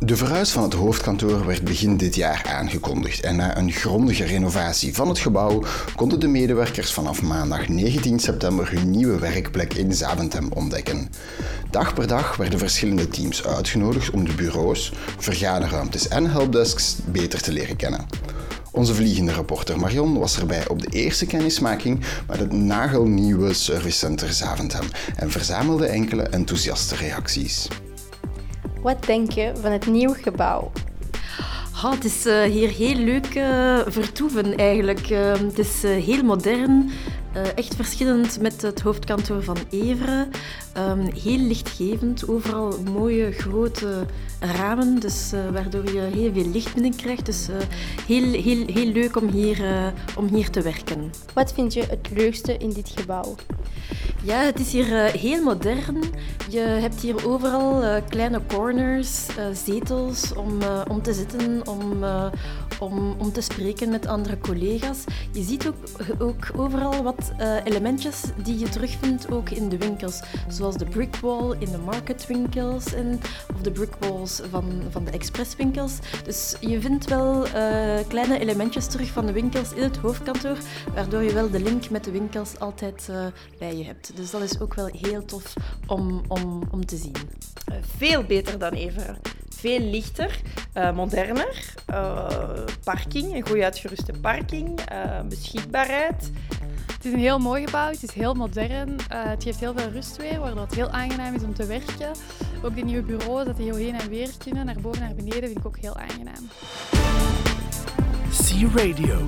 De 0.05 0.15
verhuis 0.15 0.51
van 0.51 0.63
het 0.63 0.73
hoofdkantoor 0.73 1.45
werd 1.45 1.63
begin 1.63 1.97
dit 1.97 2.15
jaar 2.15 2.41
aangekondigd 2.45 3.21
en 3.21 3.35
na 3.35 3.57
een 3.57 3.71
grondige 3.71 4.23
renovatie 4.23 4.93
van 4.93 5.07
het 5.07 5.19
gebouw 5.19 5.63
konden 5.95 6.19
de 6.19 6.27
medewerkers 6.27 6.93
vanaf 6.93 7.21
maandag 7.21 7.67
19 7.67 8.19
september 8.19 8.71
hun 8.71 8.91
nieuwe 8.91 9.19
werkplek 9.19 9.73
in 9.73 9.93
Zaventem 9.93 10.51
ontdekken. 10.51 11.09
Dag 11.71 11.93
per 11.93 12.07
dag 12.07 12.35
werden 12.35 12.59
verschillende 12.59 13.07
teams 13.07 13.45
uitgenodigd 13.45 14.09
om 14.09 14.25
de 14.25 14.33
bureaus, 14.33 14.93
vergaderruimtes 15.17 16.07
en 16.07 16.31
helpdesks 16.31 16.97
beter 17.05 17.41
te 17.41 17.51
leren 17.51 17.75
kennen. 17.75 18.05
Onze 18.71 18.93
vliegende 18.93 19.33
reporter 19.33 19.79
Marion 19.79 20.19
was 20.19 20.39
erbij 20.39 20.67
op 20.67 20.81
de 20.81 20.97
eerste 20.97 21.25
kennismaking 21.25 21.99
met 22.27 22.39
het 22.39 22.51
nagelnieuwe 22.51 23.53
servicecenter 23.53 24.33
Zaventem 24.33 24.87
en 25.15 25.31
verzamelde 25.31 25.85
enkele 25.85 26.23
enthousiaste 26.23 26.95
reacties. 26.95 27.67
Wat 28.81 29.05
denk 29.05 29.31
je 29.31 29.51
van 29.61 29.71
het 29.71 29.87
nieuwe 29.87 30.15
gebouw? 30.15 30.71
Het 31.81 32.05
is 32.05 32.25
eh, 32.25 32.41
hier 32.41 32.69
heel 32.69 32.95
leuk 32.95 33.35
eh, 33.35 33.79
vertoeven 33.85 34.57
eigenlijk. 34.57 35.09
Eh, 35.09 35.31
het 35.31 35.59
is 35.59 35.81
heel 35.81 36.23
modern, 36.23 36.91
echt 37.55 37.75
verschillend 37.75 38.41
met 38.41 38.61
het 38.61 38.81
hoofdkantoor 38.81 39.43
van 39.43 39.57
Evere. 39.69 40.27
Ehm, 40.73 40.99
heel 41.23 41.37
lichtgevend, 41.37 42.27
overal 42.27 42.73
mooie 42.93 43.31
grote 43.31 44.05
ramen, 44.39 44.99
dus, 44.99 45.31
waardoor 45.53 45.85
je 45.93 45.99
heel 45.99 46.33
veel 46.33 46.51
licht 46.51 46.73
binnenkrijgt. 46.73 47.25
Dus 47.25 47.47
heel, 48.05 48.23
heel, 48.23 48.65
heel 48.65 48.91
leuk 48.91 49.15
om 49.15 49.27
hier, 49.27 49.93
om 50.17 50.27
hier 50.27 50.49
te 50.49 50.61
werken. 50.61 51.11
Wat 51.33 51.53
vind 51.53 51.73
je 51.73 51.83
het 51.89 52.09
leukste 52.13 52.57
in 52.57 52.69
dit 52.69 52.91
gebouw? 52.95 53.35
Ja, 54.23 54.41
het 54.41 54.59
is 54.59 54.71
hier 54.71 55.05
eh, 55.05 55.13
heel 55.13 55.43
modern. 55.43 56.03
Je 56.49 56.59
hebt 56.59 57.01
hier 57.01 57.27
overal 57.27 57.83
eh, 57.83 58.01
kleine 58.09 58.41
corners, 58.47 59.27
eh, 59.27 59.45
zetels 59.53 60.33
om, 60.33 60.59
om 60.87 61.01
te 61.01 61.13
zitten, 61.13 61.67
om, 61.67 62.03
om, 62.79 63.15
om 63.17 63.31
te 63.31 63.41
spreken 63.41 63.89
met 63.89 64.07
andere 64.07 64.37
collega's. 64.37 65.03
Je 65.31 65.43
ziet 65.43 65.67
ook, 65.67 65.75
ook 66.19 66.49
overal 66.55 67.03
wat 67.03 67.31
elementjes 67.63 68.21
die 68.43 68.59
je 68.59 68.69
terugvindt 68.69 69.31
ook 69.31 69.49
in 69.49 69.69
de 69.69 69.77
winkels. 69.77 70.21
Zoals 70.47 70.77
de 70.77 70.85
brickwall 70.85 71.55
in 71.59 71.71
de 71.71 71.77
marketwinkels 71.77 72.93
en, 72.93 73.19
of 73.55 73.61
de 73.61 73.71
brickwalls 73.71 74.41
van, 74.49 74.81
van 74.89 75.05
de 75.05 75.11
expresswinkels. 75.11 75.97
Dus 76.23 76.55
je 76.59 76.81
vindt 76.81 77.09
wel 77.09 77.45
kleine 78.07 78.39
elementjes 78.39 78.87
terug 78.87 79.09
van 79.09 79.25
de 79.25 79.31
winkels 79.31 79.73
in 79.73 79.83
het 79.83 79.97
hoofdkantoor, 79.97 80.57
waardoor 80.93 81.23
je 81.23 81.33
wel 81.33 81.49
de 81.49 81.61
link 81.61 81.89
met 81.89 82.03
de 82.03 82.11
winkels 82.11 82.59
altijd 82.59 83.09
bij 83.59 83.77
je 83.77 83.83
hebt. 83.83 84.08
Dus 84.15 84.31
dat 84.31 84.41
is 84.41 84.59
ook 84.59 84.73
wel 84.73 84.89
heel 84.91 85.25
tof 85.25 85.53
om, 85.87 86.21
om, 86.27 86.63
om 86.71 86.85
te 86.85 86.95
zien. 86.97 87.15
Eh, 87.65 87.75
veel 87.97 88.23
beter 88.23 88.59
dan 88.59 88.71
Everen. 88.73 89.17
Veel 89.49 89.79
lichter, 89.79 90.39
eh, 90.73 90.91
moderner. 90.95 91.73
eh, 91.85 92.27
parking, 92.83 93.33
een 93.35 93.47
goed 93.47 93.59
uitgeruste 93.59 94.13
parking. 94.21 94.79
eh, 94.79 95.19
beschikbaarheid. 95.29 96.31
Het 96.93 97.05
is 97.07 97.13
een 97.13 97.19
heel 97.19 97.39
mooi 97.39 97.65
gebouw, 97.65 97.89
het 97.89 98.03
is 98.03 98.13
heel 98.13 98.33
modern. 98.33 98.95
eh, 99.09 99.23
het 99.23 99.43
geeft 99.43 99.59
heel 99.59 99.73
veel 99.77 99.89
rust 99.91 100.17
weer, 100.17 100.39
waardoor 100.39 100.61
het 100.61 100.75
heel 100.75 100.89
aangenaam 100.89 101.35
is 101.35 101.43
om 101.43 101.53
te 101.53 101.65
werken. 101.65 102.11
Ook 102.63 102.75
de 102.75 102.81
nieuwe 102.81 103.03
bureaus, 103.03 103.45
dat 103.45 103.55
die 103.57 103.65
heel 103.65 103.75
heen 103.75 103.99
en 103.99 104.09
weer 104.09 104.29
kunnen, 104.37 104.65
naar 104.65 104.75
boven 104.81 105.01
naar 105.01 105.15
beneden, 105.15 105.43
vind 105.43 105.57
ik 105.57 105.65
ook 105.65 105.77
heel 105.77 105.97
aangenaam. 105.97 106.47
C 108.31 108.75
Radio. 108.77 109.27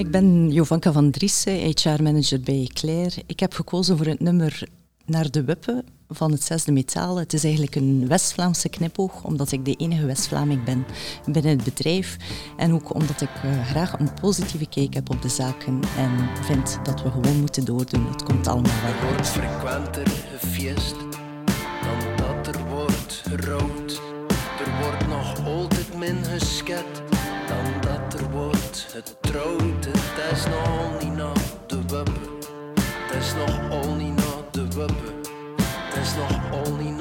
Ik 0.00 0.10
ben 0.10 0.50
Jovanka 0.50 0.92
van 0.92 1.10
Driessen, 1.10 1.52
HR-manager 1.52 2.40
bij 2.40 2.70
Claire. 2.72 3.22
Ik 3.26 3.40
heb 3.40 3.52
gekozen 3.52 3.96
voor 3.96 4.06
het 4.06 4.20
nummer 4.20 4.62
Naar 5.04 5.30
de 5.30 5.44
Wippen 5.44 5.84
van 6.08 6.32
het 6.32 6.44
zesde 6.44 6.72
metaal. 6.72 7.18
Het 7.18 7.32
is 7.32 7.44
eigenlijk 7.44 7.74
een 7.74 8.08
West-Vlaamse 8.08 8.68
knipoog, 8.68 9.24
omdat 9.24 9.52
ik 9.52 9.64
de 9.64 9.74
enige 9.74 10.06
West-Vlaming 10.06 10.64
ben 10.64 10.84
binnen 11.24 11.52
het 11.52 11.64
bedrijf. 11.64 12.16
En 12.56 12.72
ook 12.72 12.94
omdat 12.94 13.20
ik 13.20 13.30
eh, 13.42 13.66
graag 13.66 13.98
een 13.98 14.14
positieve 14.20 14.68
kijk 14.68 14.94
heb 14.94 15.10
op 15.10 15.22
de 15.22 15.28
zaken 15.28 15.80
en 15.96 16.10
vind 16.44 16.78
dat 16.82 17.02
we 17.02 17.10
gewoon 17.10 17.40
moeten 17.40 17.64
doordoen. 17.64 18.06
Het 18.06 18.22
komt 18.22 18.46
allemaal 18.46 18.80
wel 18.82 19.16
goed. 19.16 19.26
frequenter 19.26 20.08
gefiest 20.08 20.96
dan 21.82 22.16
dat 22.16 22.54
er 22.54 22.68
wordt 22.68 23.22
gerouwd. 23.28 24.00
Er 24.64 24.82
wordt 24.82 25.08
nog 25.08 25.46
altijd 25.46 25.98
min 25.98 26.24
gesket 26.24 27.09
wordt 28.92 29.16
getrouwd. 29.22 29.84
Het 29.84 30.32
is 30.32 30.44
nog 30.46 31.02
niet 31.02 31.16
na 31.16 31.32
de 31.66 31.76
wippen. 31.76 32.38
Het 32.74 33.22
is 33.22 33.34
nog 33.34 33.70
al 33.70 33.94
niet 33.94 34.20
de 34.50 34.62
wippen. 34.62 35.14
Het 35.56 35.96
is 36.02 36.14
nog 36.14 36.52
al 36.52 36.76
niet 36.76 36.99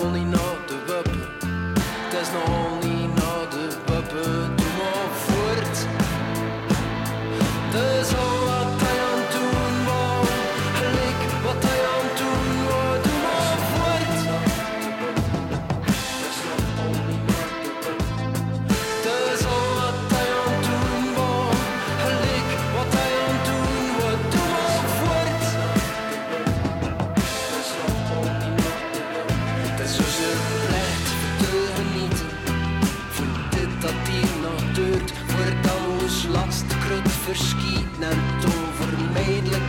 is 0.00 0.22
nog 0.22 0.41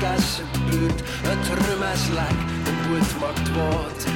Het 0.04 1.48
rum 1.48 1.84
is 1.94 2.08
lek, 2.10 2.40
de 2.64 2.74
boot 2.88 3.20
maakt 3.22 3.52
water, 3.56 4.12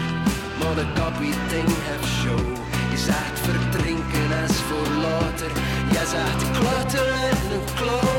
maar 0.60 0.76
de 0.76 0.88
kapitein 0.94 1.70
heeft 1.88 2.10
show. 2.20 2.56
Je 2.92 2.98
zegt 2.98 3.40
verdrinken 3.40 4.30
is 4.46 4.58
voor 4.68 4.90
later, 5.02 5.52
je 5.92 6.04
zegt 6.14 6.42
in 6.44 7.52
een 7.52 8.17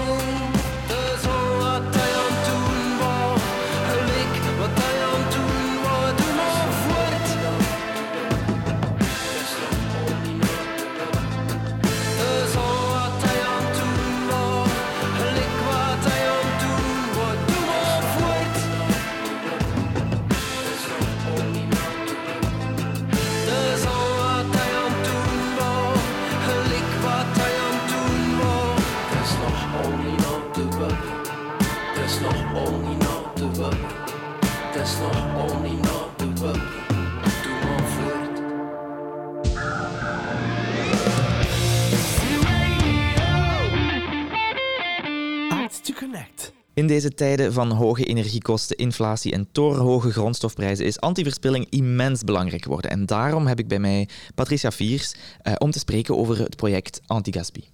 In 46.79 46.87
deze 46.87 47.15
tijden 47.15 47.53
van 47.53 47.71
hoge 47.71 48.05
energiekosten, 48.05 48.77
inflatie 48.77 49.33
en 49.33 49.49
torenhoge 49.53 50.11
grondstofprijzen 50.11 50.85
is 50.85 51.01
antiverspilling 51.01 51.67
immens 51.71 52.25
belangrijk 52.25 52.63
geworden. 52.63 52.91
En 52.91 53.07
daarom 53.07 53.47
heb 53.47 53.59
ik 53.59 53.69
bij 53.69 53.79
mij 53.79 54.09
Patricia 54.35 54.71
Viers 54.71 55.15
eh, 55.43 55.53
om 55.59 55.71
te 55.71 55.79
spreken 55.79 56.17
over 56.17 56.39
het 56.39 56.57
project 56.57 57.01
Antigaspi. 57.07 57.65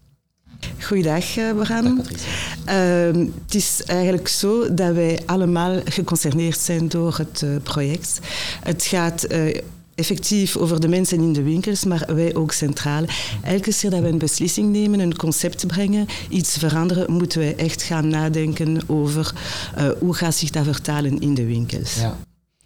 Goeiedag, 0.80 1.24
Bram. 1.34 2.00
Uh, 2.66 3.26
het 3.44 3.54
is 3.54 3.82
eigenlijk 3.86 4.28
zo 4.28 4.74
dat 4.74 4.94
wij 4.94 5.20
allemaal 5.26 5.80
geconcerneerd 5.84 6.58
zijn 6.58 6.88
door 6.88 7.16
het 7.16 7.42
uh, 7.44 7.56
project. 7.62 8.20
Het 8.62 8.84
gaat 8.84 9.32
uh, 9.32 9.60
effectief 9.94 10.56
over 10.56 10.80
de 10.80 10.88
mensen 10.88 11.18
in 11.18 11.32
de 11.32 11.42
winkels, 11.42 11.84
maar 11.84 12.14
wij 12.14 12.34
ook 12.34 12.52
centraal. 12.52 13.04
Elke 13.42 13.72
keer 13.74 13.90
dat 13.90 14.00
we 14.00 14.08
een 14.08 14.18
beslissing 14.18 14.72
nemen, 14.72 15.00
een 15.00 15.16
concept 15.16 15.66
brengen, 15.66 16.06
iets 16.28 16.58
veranderen, 16.58 17.12
moeten 17.12 17.38
wij 17.38 17.56
echt 17.56 17.82
gaan 17.82 18.08
nadenken 18.08 18.80
over 18.86 19.32
uh, 19.78 19.90
hoe 19.98 20.14
gaat 20.14 20.34
zich 20.34 20.50
dat 20.50 20.64
vertalen 20.64 21.20
in 21.20 21.34
de 21.34 21.44
winkels. 21.44 21.94
Ja. 21.94 22.18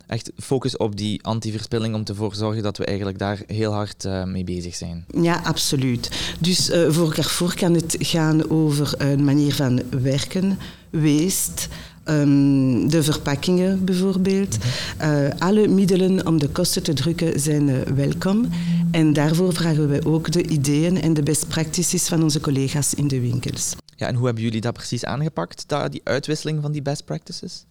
Echt 0.07 0.31
focus 0.37 0.77
op 0.77 0.97
die 0.97 1.23
antiverspilling 1.23 1.95
om 1.95 2.03
ervoor 2.05 2.33
te 2.33 2.39
zorgen 2.39 2.63
dat 2.63 2.77
we 2.77 2.85
eigenlijk 2.85 3.19
daar 3.19 3.43
heel 3.47 3.73
hard 3.73 4.05
uh, 4.05 4.25
mee 4.25 4.45
bezig 4.45 4.75
zijn. 4.75 5.05
Ja, 5.21 5.41
absoluut. 5.45 6.11
Dus 6.41 6.71
uh, 6.71 6.91
voor 6.91 7.15
Carrefour 7.15 7.55
kan 7.55 7.75
het 7.75 7.97
gaan 7.99 8.51
over 8.51 8.95
een 8.99 9.25
manier 9.25 9.55
van 9.55 9.83
werken, 9.91 10.59
weest, 10.91 11.69
Um, 12.11 12.91
de 12.91 13.03
verpakkingen 13.03 13.85
bijvoorbeeld. 13.85 14.57
Uh, 15.01 15.29
alle 15.39 15.69
middelen 15.69 16.27
om 16.27 16.39
de 16.39 16.49
kosten 16.49 16.83
te 16.83 16.93
drukken 16.93 17.41
zijn 17.41 17.69
uh, 17.69 17.81
welkom. 17.81 18.49
En 18.91 19.13
daarvoor 19.13 19.53
vragen 19.53 19.89
wij 19.89 20.05
ook 20.05 20.33
de 20.33 20.47
ideeën 20.47 21.01
en 21.01 21.15
de 21.15 21.23
best 21.23 21.49
practices 21.49 22.09
van 22.09 22.23
onze 22.23 22.41
collega's 22.41 22.95
in 22.95 23.09
de 23.09 23.21
winkels. 23.21 23.75
Ja, 23.97 24.07
en 24.07 24.15
hoe 24.15 24.25
hebben 24.27 24.45
jullie 24.45 24.61
dat 24.61 24.73
precies 24.73 25.05
aangepakt, 25.05 25.65
die 25.91 26.01
uitwisseling 26.05 26.63
van 26.63 26.73
die 26.73 26.83
best 26.83 27.05
practices? 27.05 27.65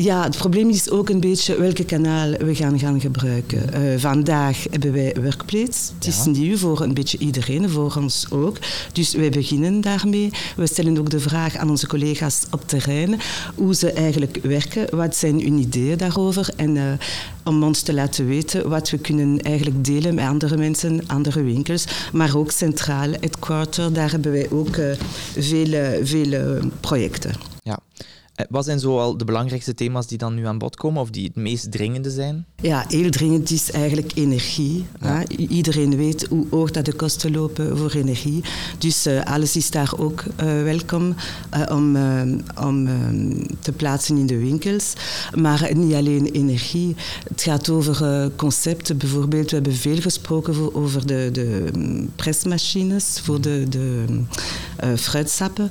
Ja, 0.00 0.22
het 0.22 0.36
probleem 0.36 0.68
is 0.68 0.90
ook 0.90 1.08
een 1.08 1.20
beetje 1.20 1.58
welke 1.58 1.84
kanaal 1.84 2.30
we 2.30 2.54
gaan, 2.54 2.78
gaan 2.78 3.00
gebruiken. 3.00 3.62
Uh, 3.82 3.98
vandaag 3.98 4.64
hebben 4.70 4.92
wij 4.92 5.16
Workplace. 5.22 5.92
Het 5.94 6.06
is 6.06 6.24
ja. 6.24 6.30
nieuw 6.30 6.56
voor 6.56 6.80
een 6.80 6.94
beetje 6.94 7.18
iedereen, 7.18 7.70
voor 7.70 7.94
ons 7.96 8.26
ook. 8.30 8.56
Dus 8.92 9.14
wij 9.14 9.30
beginnen 9.30 9.80
daarmee. 9.80 10.30
We 10.56 10.66
stellen 10.66 10.98
ook 10.98 11.10
de 11.10 11.20
vraag 11.20 11.56
aan 11.56 11.70
onze 11.70 11.86
collega's 11.86 12.42
op 12.50 12.68
terrein 12.68 13.20
hoe 13.54 13.74
ze 13.74 13.92
eigenlijk 13.92 14.38
werken, 14.42 14.96
wat 14.96 15.16
zijn 15.16 15.40
hun 15.40 15.58
ideeën 15.58 15.98
daarover 15.98 16.48
en 16.56 16.76
uh, 16.76 16.82
om 17.44 17.62
ons 17.62 17.80
te 17.80 17.94
laten 17.94 18.26
weten 18.26 18.68
wat 18.68 18.90
we 18.90 18.98
kunnen 18.98 19.42
eigenlijk 19.42 19.84
delen 19.84 20.14
met 20.14 20.26
andere 20.26 20.56
mensen, 20.56 21.02
andere 21.06 21.42
winkels, 21.42 21.84
maar 22.12 22.36
ook 22.36 22.50
centraal, 22.50 23.10
het 23.20 23.38
quarter, 23.38 23.92
daar 23.92 24.10
hebben 24.10 24.32
wij 24.32 24.50
ook 24.50 24.76
uh, 24.76 24.92
vele, 25.36 26.00
vele 26.02 26.60
projecten. 26.80 27.32
Ja. 27.62 27.78
Wat 28.48 28.64
zijn 28.64 28.80
zoal 28.80 29.16
de 29.16 29.24
belangrijkste 29.24 29.74
thema's 29.74 30.06
die 30.06 30.18
dan 30.18 30.34
nu 30.34 30.46
aan 30.46 30.58
bod 30.58 30.76
komen 30.76 31.02
of 31.02 31.10
die 31.10 31.24
het 31.24 31.36
meest 31.36 31.72
dringende 31.72 32.10
zijn? 32.10 32.46
Ja, 32.62 32.84
heel 32.88 33.10
dringend 33.10 33.50
is 33.50 33.70
eigenlijk 33.70 34.12
energie. 34.14 34.86
Ja. 35.00 35.26
Iedereen 35.28 35.96
weet 35.96 36.26
hoe 36.26 36.46
hoog 36.50 36.70
dat 36.70 36.84
de 36.84 36.92
kosten 36.92 37.32
lopen 37.32 37.78
voor 37.78 37.90
energie. 37.90 38.44
Dus 38.78 39.06
uh, 39.06 39.24
alles 39.24 39.56
is 39.56 39.70
daar 39.70 39.92
ook 39.96 40.22
uh, 40.22 40.62
welkom 40.62 41.14
om, 41.68 41.96
om 42.60 42.88
te 43.60 43.72
plaatsen 43.72 44.16
in 44.16 44.26
de 44.26 44.38
winkels. 44.38 44.92
Maar 45.34 45.70
niet 45.74 45.94
alleen 45.94 46.26
energie. 46.26 46.96
Het 47.28 47.42
gaat 47.42 47.68
over 47.68 48.30
concepten. 48.36 48.96
Bijvoorbeeld, 48.96 49.50
we 49.50 49.54
hebben 49.54 49.74
veel 49.74 50.00
gesproken 50.00 50.54
voor, 50.54 50.74
over 50.74 51.06
de, 51.06 51.28
de 51.32 51.70
presmachines, 52.16 53.20
voor 53.22 53.40
de, 53.40 53.66
de 53.68 54.04
fruitsappen. 54.96 55.70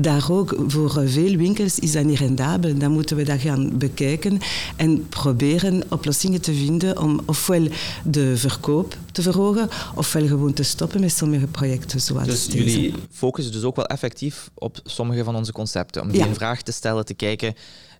daar 0.00 0.26
ook 0.30 0.56
voor 0.66 1.02
veel 1.06 1.36
winkels 1.36 1.78
is 1.78 1.93
dat 1.94 2.04
niet 2.04 2.18
rendabel. 2.18 2.78
Dan 2.78 2.92
moeten 2.92 3.16
we 3.16 3.22
dat 3.22 3.40
gaan 3.40 3.78
bekijken 3.78 4.38
en 4.76 5.08
proberen 5.08 5.82
oplossingen 5.90 6.40
te 6.40 6.54
vinden 6.54 6.98
om 7.00 7.20
ofwel 7.26 7.66
de 8.04 8.36
verkoop 8.36 8.96
te 9.12 9.22
verhogen, 9.22 9.68
ofwel 9.94 10.26
gewoon 10.26 10.52
te 10.52 10.62
stoppen 10.62 11.00
met 11.00 11.12
sommige 11.12 11.46
projecten 11.46 12.00
zoals 12.00 12.26
Dus 12.26 12.46
deze. 12.46 12.58
jullie 12.64 12.94
focussen 13.10 13.52
dus 13.52 13.62
ook 13.62 13.76
wel 13.76 13.86
effectief 13.86 14.50
op 14.54 14.78
sommige 14.84 15.24
van 15.24 15.36
onze 15.36 15.52
concepten, 15.52 16.02
om 16.02 16.08
die 16.08 16.18
Ja. 16.20 16.26
in 16.26 16.34
vraag 16.34 16.62
te 16.62 16.72
stellen, 16.72 17.04
te 17.04 17.14
kijken, 17.14 17.54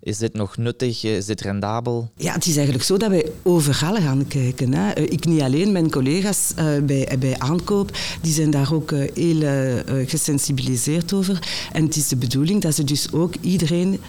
is 0.05 0.19
dit 0.19 0.35
nog 0.35 0.57
nuttig, 0.57 1.05
is 1.05 1.27
dit 1.27 1.41
rendabel? 1.41 2.11
Ja, 2.17 2.33
het 2.33 2.47
is 2.47 2.55
eigenlijk 2.55 2.85
zo 2.85 2.97
dat 2.97 3.11
wij 3.11 3.31
overal 3.43 3.95
gaan 3.95 4.27
kijken. 4.27 4.75
Hè. 4.75 4.91
Eh, 4.91 5.13
Ik 5.13 5.25
niet 5.25 5.41
alleen, 5.41 5.73
mijn 5.73 5.91
collega's 5.91 6.53
eh, 6.57 6.67
bij, 6.83 7.17
bij 7.19 7.39
aankoop, 7.39 7.97
die 8.23 8.33
zijn 8.33 8.51
daar 8.51 8.73
ook 8.73 8.93
eh, 8.93 9.11
heel 9.15 9.43
eh, 9.43 9.79
eh, 10.01 10.09
gesensibiliseerd 10.09 11.13
over. 11.13 11.49
En 11.73 11.85
het 11.85 11.97
is 11.97 12.09
de 12.09 12.17
bedoeling 12.17 12.63
dat 12.63 12.75
ze 12.75 12.85
dus 12.85 13.13
ook 13.13 13.35
iedereen 13.41 14.01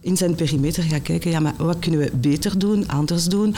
in 0.00 0.16
zijn 0.16 0.34
perimeter 0.34 0.82
gaat 0.82 1.02
kijken, 1.02 1.30
ja, 1.30 1.40
maar 1.40 1.54
wat 1.58 1.78
kunnen 1.78 2.00
we 2.00 2.10
beter 2.16 2.58
doen, 2.58 2.88
anders 2.88 3.24
doen? 3.24 3.54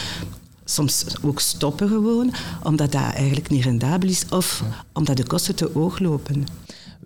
Soms 0.64 1.04
ook 1.22 1.40
stoppen 1.40 1.88
gewoon, 1.88 2.32
omdat 2.62 2.92
dat 2.92 3.02
eigenlijk 3.14 3.48
niet 3.50 3.64
rendabel 3.64 4.08
is 4.08 4.24
of 4.30 4.62
omdat 4.92 5.16
de 5.16 5.26
kosten 5.26 5.54
te 5.54 5.70
hoog 5.72 5.98
lopen. 5.98 6.44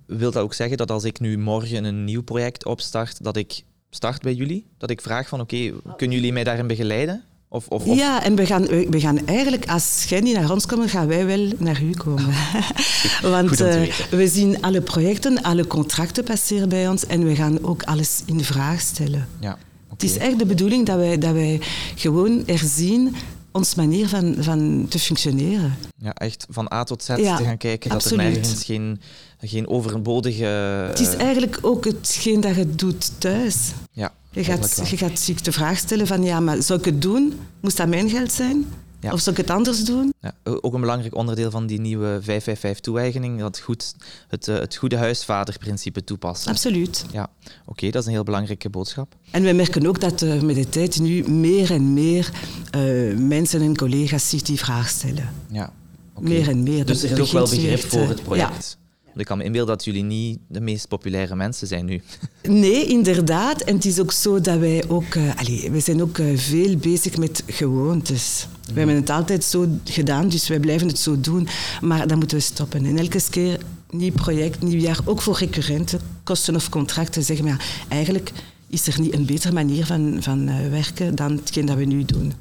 Wil 0.07 0.31
dat 0.31 0.43
ook 0.43 0.55
zeggen 0.55 0.77
dat 0.77 0.91
als 0.91 1.05
ik 1.05 1.21
nu 1.21 1.39
morgen 1.39 1.85
een 1.85 2.05
nieuw 2.05 2.23
project 2.23 2.65
opstart, 2.65 3.25
dat 3.25 3.37
ik 3.37 3.63
start 3.91 4.23
bij 4.23 4.35
jullie? 4.35 4.67
Dat 4.79 4.91
ik 4.91 5.01
vraag 5.01 5.29
van, 5.29 5.41
oké, 5.41 5.73
kunnen 5.97 6.17
jullie 6.17 6.33
mij 6.33 6.45
daarin 6.45 6.67
begeleiden? 6.67 7.23
Of, 7.49 7.69
of, 7.69 7.85
of- 7.85 7.97
Ja, 7.97 8.23
en 8.25 8.35
we 8.35 8.47
gaan, 8.47 8.67
we 8.67 9.01
gaan 9.01 9.27
eigenlijk, 9.27 9.69
als 9.69 10.05
jij 10.09 10.21
niet 10.21 10.35
naar 10.37 10.51
ons 10.51 10.67
komt, 10.67 10.91
gaan 10.91 11.07
wij 11.07 11.27
wel 11.27 11.49
naar 11.59 11.83
u 11.83 11.91
komen. 11.91 12.25
Want 13.23 13.51
om 13.51 13.57
te 13.57 13.69
eh, 13.69 13.95
we 14.11 14.29
zien 14.29 14.63
alle 14.63 14.81
projecten, 14.81 15.43
alle 15.43 15.67
contracten 15.67 16.25
passeren 16.25 16.69
bij 16.69 16.89
ons 16.89 17.07
en 17.07 17.25
we 17.25 17.35
gaan 17.35 17.65
ook 17.65 17.83
alles 17.83 18.23
in 18.27 18.45
vraag 18.45 18.81
stellen. 18.81 19.29
Ja. 19.41 19.59
Het 19.89 20.03
is 20.03 20.17
echt 20.17 20.39
de 20.39 20.47
bedoeling 20.47 20.87
dat 20.87 20.97
wij, 20.97 21.19
dat 21.19 21.33
wij 21.33 21.61
gewoon 21.95 22.47
erzien 22.47 23.15
ons 23.53 23.75
manier 23.75 24.09
van, 24.09 24.35
van 24.39 24.87
te 24.89 24.99
functioneren. 24.99 25.77
Ja, 25.97 26.13
echt 26.15 26.47
van 26.51 26.73
A 26.73 26.85
tot 26.85 27.03
Z 27.03 27.09
Ja, 27.09 27.37
te 27.37 27.45
gaan 27.45 27.57
kijken 27.57 27.91
dat 27.91 28.05
er 28.05 28.11
absoluut. 28.11 28.33
nergens 28.35 28.65
geen, 28.65 29.01
geen 29.41 29.69
overbodige... 29.69 30.45
Het 30.45 31.01
is 31.01 31.15
eigenlijk 31.15 31.59
ook 31.63 31.85
hetgeen 31.85 32.41
dat 32.41 32.55
je 32.55 32.75
doet 32.75 33.21
thuis. 33.21 33.73
Ja, 33.93 34.13
Je 34.31 34.45
gaat, 34.45 34.89
je 34.91 34.97
gaat 34.97 35.19
zich 35.19 35.41
de 35.41 35.53
vraag 35.53 35.79
stellen 35.79 36.07
van 36.07 36.23
ja, 36.23 36.41
maar 36.41 36.63
zou 36.63 36.79
ik 36.79 36.85
het 36.85 37.03
doen? 37.03 37.41
Moest 37.61 37.77
dat 37.77 37.89
mijn 37.89 38.11
geld 38.11 38.33
zijn? 38.33 38.67
Ja. 39.01 39.13
Of 39.13 39.21
zou 39.21 39.37
ik 39.37 39.43
het 39.43 39.51
anders 39.51 39.85
doen? 39.85 40.13
Ja, 40.21 40.35
ook 40.45 40.75
een 40.75 40.81
belangrijk 40.81 41.15
onderdeel 41.15 41.51
van 41.51 41.67
die 41.67 41.81
nieuwe 41.81 42.21
555-toe-eigening, 42.23 43.39
dat 43.41 43.59
goed, 43.59 43.95
het, 44.29 44.49
eh, 44.49 44.59
het 44.59 44.77
goede 44.77 44.97
huisvaderprincipe 44.97 46.05
toepassen. 46.05 46.51
Absoluut. 46.51 47.05
Ja, 47.13 47.31
oké, 47.67 47.91
dat 47.91 48.01
is 48.01 48.07
een 48.07 48.15
heel 48.15 48.25
belangrijke 48.25 48.71
boodschap. 48.71 49.15
En 49.31 49.43
wij 49.43 49.55
merken 49.55 49.87
ook 49.87 50.01
dat 50.01 50.21
er 50.21 50.45
met 50.45 50.55
de 50.55 50.69
tijd 50.69 51.01
nu 51.01 51.31
meer 51.31 51.71
en 51.73 51.93
meer 51.93 52.31
eh, 52.71 53.17
mensen 53.17 53.61
en 53.61 53.77
collega's 53.77 54.29
zich 54.29 54.43
die 54.43 54.59
vraag 54.59 54.89
stellen. 54.89 55.29
Ja. 55.51 55.73
Meer 56.19 56.49
en 56.49 56.63
meer. 56.63 56.85
Dus 56.85 57.03
er 57.03 57.11
is 57.11 57.21
ook 57.21 57.33
wel 57.33 57.49
begrip 57.49 57.81
voor 57.81 58.01
eh, 58.01 58.09
het 58.09 58.23
project. 58.23 58.51
Want 58.51 58.79
ik 59.17 59.27
kan 59.27 59.39
me 59.39 59.45
inbeelden 59.45 59.77
dat 59.77 59.85
jullie 59.85 60.03
niet 60.03 60.39
de 60.49 60.61
meest 60.61 60.89
populaire 60.89 61.37
mensen 61.37 61.67
zijn 61.67 61.85
nu. 61.85 62.03
Nee, 62.43 62.87
inderdaad. 62.87 63.61
En 63.61 63.75
het 63.75 63.85
is 63.85 64.01
ook 64.01 64.13
zo 64.13 64.41
dat 64.41 64.59
wij 64.59 64.85
ook... 64.89 65.15
eh 65.15 65.37
allee, 65.37 65.71
wij 65.71 65.81
zijn 65.81 66.03
ook 66.03 66.19
eh, 66.19 66.37
veel 66.37 66.77
bezig 66.77 67.17
met 67.17 67.43
gewoontes. 67.47 68.47
We 68.73 68.79
hebben 68.79 68.97
het 68.97 69.11
altijd 69.11 69.45
zo 69.45 69.67
gedaan, 69.85 70.29
dus 70.29 70.49
wij 70.49 70.61
blijven 70.61 70.89
het 70.89 70.99
zo 70.99 71.21
doen. 71.21 71.49
Maar 71.81 72.07
dan 72.07 72.19
moeten 72.19 72.37
we 72.37 72.43
stoppen. 72.43 72.85
En 72.85 72.99
elke 72.99 73.21
keer 73.31 73.59
nieuw 73.91 74.13
project, 74.13 74.63
nieuw 74.63 74.81
jaar, 74.81 74.99
ook 75.05 75.23
voor 75.23 75.39
recurrente 75.39 75.99
kosten 76.25 76.57
of 76.57 76.69
contracten, 76.69 77.23
zeggen 77.23 77.45
we 77.45 77.51
ja, 77.51 77.59
eigenlijk 77.89 78.33
is 78.69 78.87
er 78.87 79.01
niet 79.01 79.15
een 79.15 79.27
betere 79.27 79.53
manier 79.53 79.87
van, 79.87 80.17
van 80.21 80.49
eh, 80.49 80.69
werken 80.69 81.15
dan 81.15 81.33
hetgeen 81.37 81.67
dat 81.67 81.77
we 81.77 81.85
nu 81.85 82.05
doen. 82.05 82.33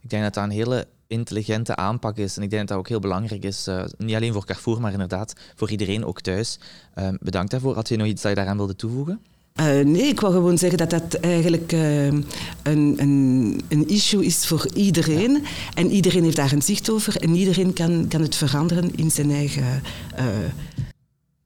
Ik 0.00 0.10
denk 0.10 0.22
dat 0.22 0.34
dat 0.34 0.44
een 0.44 0.50
hele 0.50 0.86
intelligente 1.12 1.76
aanpak 1.76 2.16
is. 2.16 2.36
En 2.36 2.42
ik 2.42 2.50
denk 2.50 2.60
dat 2.60 2.68
dat 2.68 2.78
ook 2.78 2.88
heel 2.88 3.00
belangrijk 3.00 3.44
is. 3.44 3.66
eh, 3.66 3.84
niet 3.98 4.14
alleen 4.14 4.32
voor 4.32 4.44
Carrefour, 4.44 4.80
maar 4.80 4.92
inderdaad 4.92 5.32
voor 5.56 5.70
iedereen, 5.70 6.04
ook 6.04 6.20
thuis. 6.20 6.58
Eh, 6.94 7.08
bedankt 7.20 7.50
daarvoor. 7.50 7.74
Had 7.74 7.88
je 7.88 7.96
nog 7.96 8.06
iets 8.06 8.22
dat 8.22 8.30
je 8.30 8.36
daaraan 8.36 8.56
wilde 8.56 8.76
toevoegen? 8.76 9.20
Eh, 9.52 9.64
nee, 9.66 10.02
ik 10.06 10.20
wou 10.20 10.32
gewoon 10.32 10.58
zeggen 10.58 10.78
dat 10.78 10.90
dat 10.90 11.14
eigenlijk 11.14 11.72
eh, 11.72 12.06
een, 12.06 12.24
een, 12.62 13.60
een 13.68 13.88
issue 13.88 14.24
is 14.24 14.46
voor 14.46 14.66
iedereen. 14.74 15.44
En 15.74 15.90
iedereen 15.90 16.22
heeft 16.24 16.36
daar 16.36 16.52
een 16.52 16.62
zicht 16.62 16.90
over. 16.90 17.16
En 17.16 17.34
iedereen 17.34 17.72
kan, 17.72 18.06
kan 18.08 18.20
het 18.20 18.34
veranderen 18.34 18.94
in 18.96 19.10
zijn 19.10 19.30
eigen... 19.30 19.82
eh, 20.14 20.24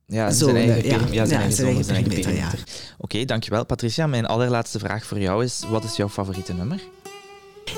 Ja, 0.07 0.31
Zone, 0.31 0.53
zijn 0.53 0.71
eigen, 0.71 0.91
ja. 0.91 0.99
zijn 0.99 1.13
Ja, 1.13 1.25
eigen, 1.25 1.29
zijn 1.39 1.53
zone, 1.53 1.67
eigen 1.67 1.85
zijn 1.85 1.97
eigen 1.97 2.13
perimeter, 2.13 2.43
ja. 2.43 2.49
perimeter. 2.51 2.95
Oké, 2.99 3.25
dankjewel. 3.25 3.65
Patricia, 3.67 4.07
mijn 4.07 4.27
allerlaatste 4.27 4.79
vraag 4.79 5.05
voor 5.07 5.19
jou 5.19 5.45
is, 5.45 5.63
wat 5.71 5.85
is 5.85 5.97
jouw 5.97 6.09
favoriete 6.09 6.55
nummer? 6.55 6.81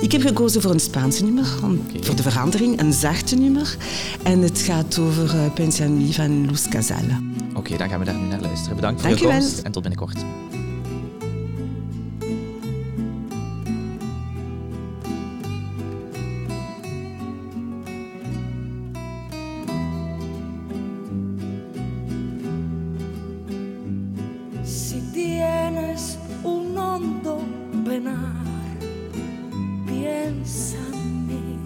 Ik 0.00 0.12
heb 0.12 0.20
gekozen 0.22 0.62
voor 0.62 0.70
een 0.70 0.80
Spaanse 0.80 1.24
nummer, 1.24 1.46
om- 1.64 1.80
voor 2.00 2.16
de 2.16 2.22
verandering, 2.22 2.80
een 2.80 2.92
zachte 2.92 3.36
nummer. 3.36 3.76
En 4.22 4.40
het 4.40 4.58
gaat 4.58 4.98
over 4.98 5.34
uh, 5.34 5.52
Pensa 5.54 5.84
en 5.84 5.96
Mi 5.96 6.12
van 6.12 6.46
Luz 6.46 6.68
Casal. 6.68 6.96
Oké, 7.54 7.76
dan 7.76 7.88
gaan 7.88 7.98
we 7.98 8.04
daar 8.04 8.14
nu 8.18 8.26
naar 8.26 8.40
luisteren. 8.40 8.76
Bedankt 8.76 9.00
voor 9.00 9.08
Dankjewel. 9.08 9.36
je 9.36 9.42
komst 9.42 9.58
en 9.62 9.72
tot 9.72 9.82
binnenkort. 9.82 10.24
Si 24.64 25.00
tienes 25.12 26.16
un 26.44 26.76
hondo 26.76 27.40
mí. 31.26 31.58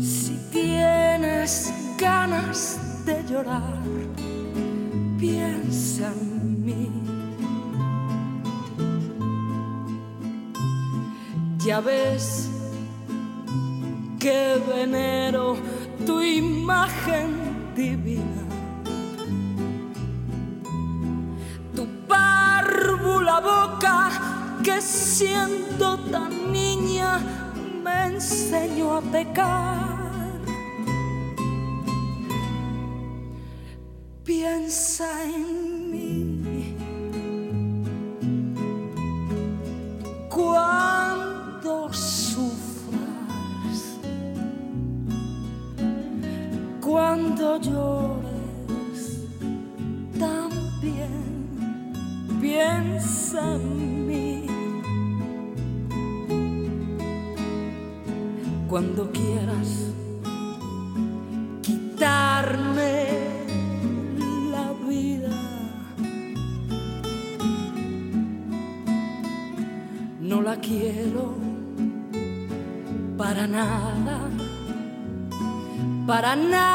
Si 0.00 0.36
tienes 0.52 1.72
ganas 1.98 2.78
de 3.06 3.22
llorar, 3.28 3.82
piensa 5.18 6.12
en 6.12 6.64
mí. 6.64 6.90
Ya 11.64 11.80
ves 11.80 12.50
que 14.18 14.60
venero 14.74 15.56
tu 16.06 16.20
imagen 16.20 17.28
divina. 17.74 18.42
Tu 21.74 21.86
párvula 22.06 23.40
boca 23.40 23.83
que 24.64 24.80
siendo 24.80 25.98
tan 26.10 26.50
niña 26.50 27.20
me 27.84 28.06
enseñó 28.06 28.96
a 28.96 29.02
pecar. 29.02 30.40
Piensa 34.24 35.06
en 35.24 35.90
mí. 35.90 36.76
Cuando 40.30 41.92
sufras, 41.92 42.98
cuando 46.80 47.60
llores, 47.60 47.93
Paraná. 76.24 76.73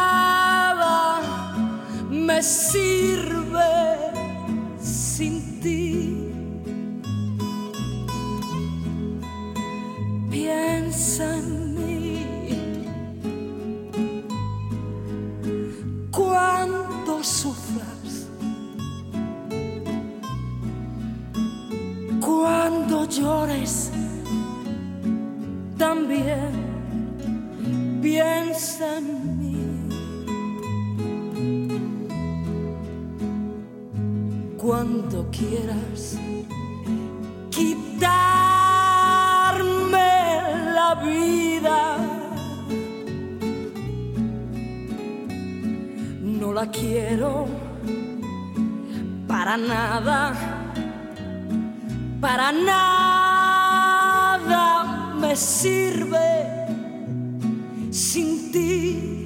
No 46.49 46.55
la 46.55 46.65
quiero 46.71 47.45
para 49.27 49.55
nada, 49.55 50.33
para 52.19 52.51
nada 52.51 53.93
me 55.21 55.35
sirve 55.35 56.65
sin 57.91 58.51
ti. 58.51 59.18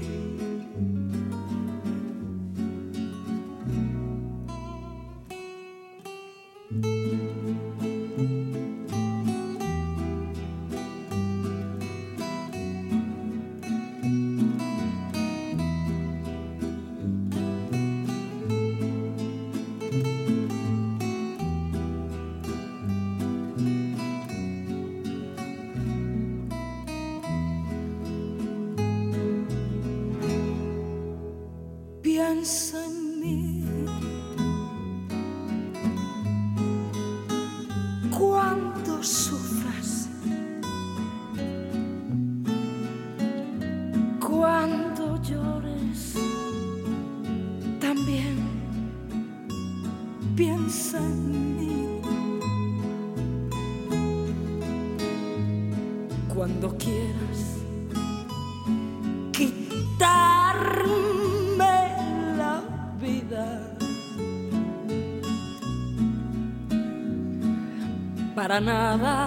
Nada, 68.64 69.23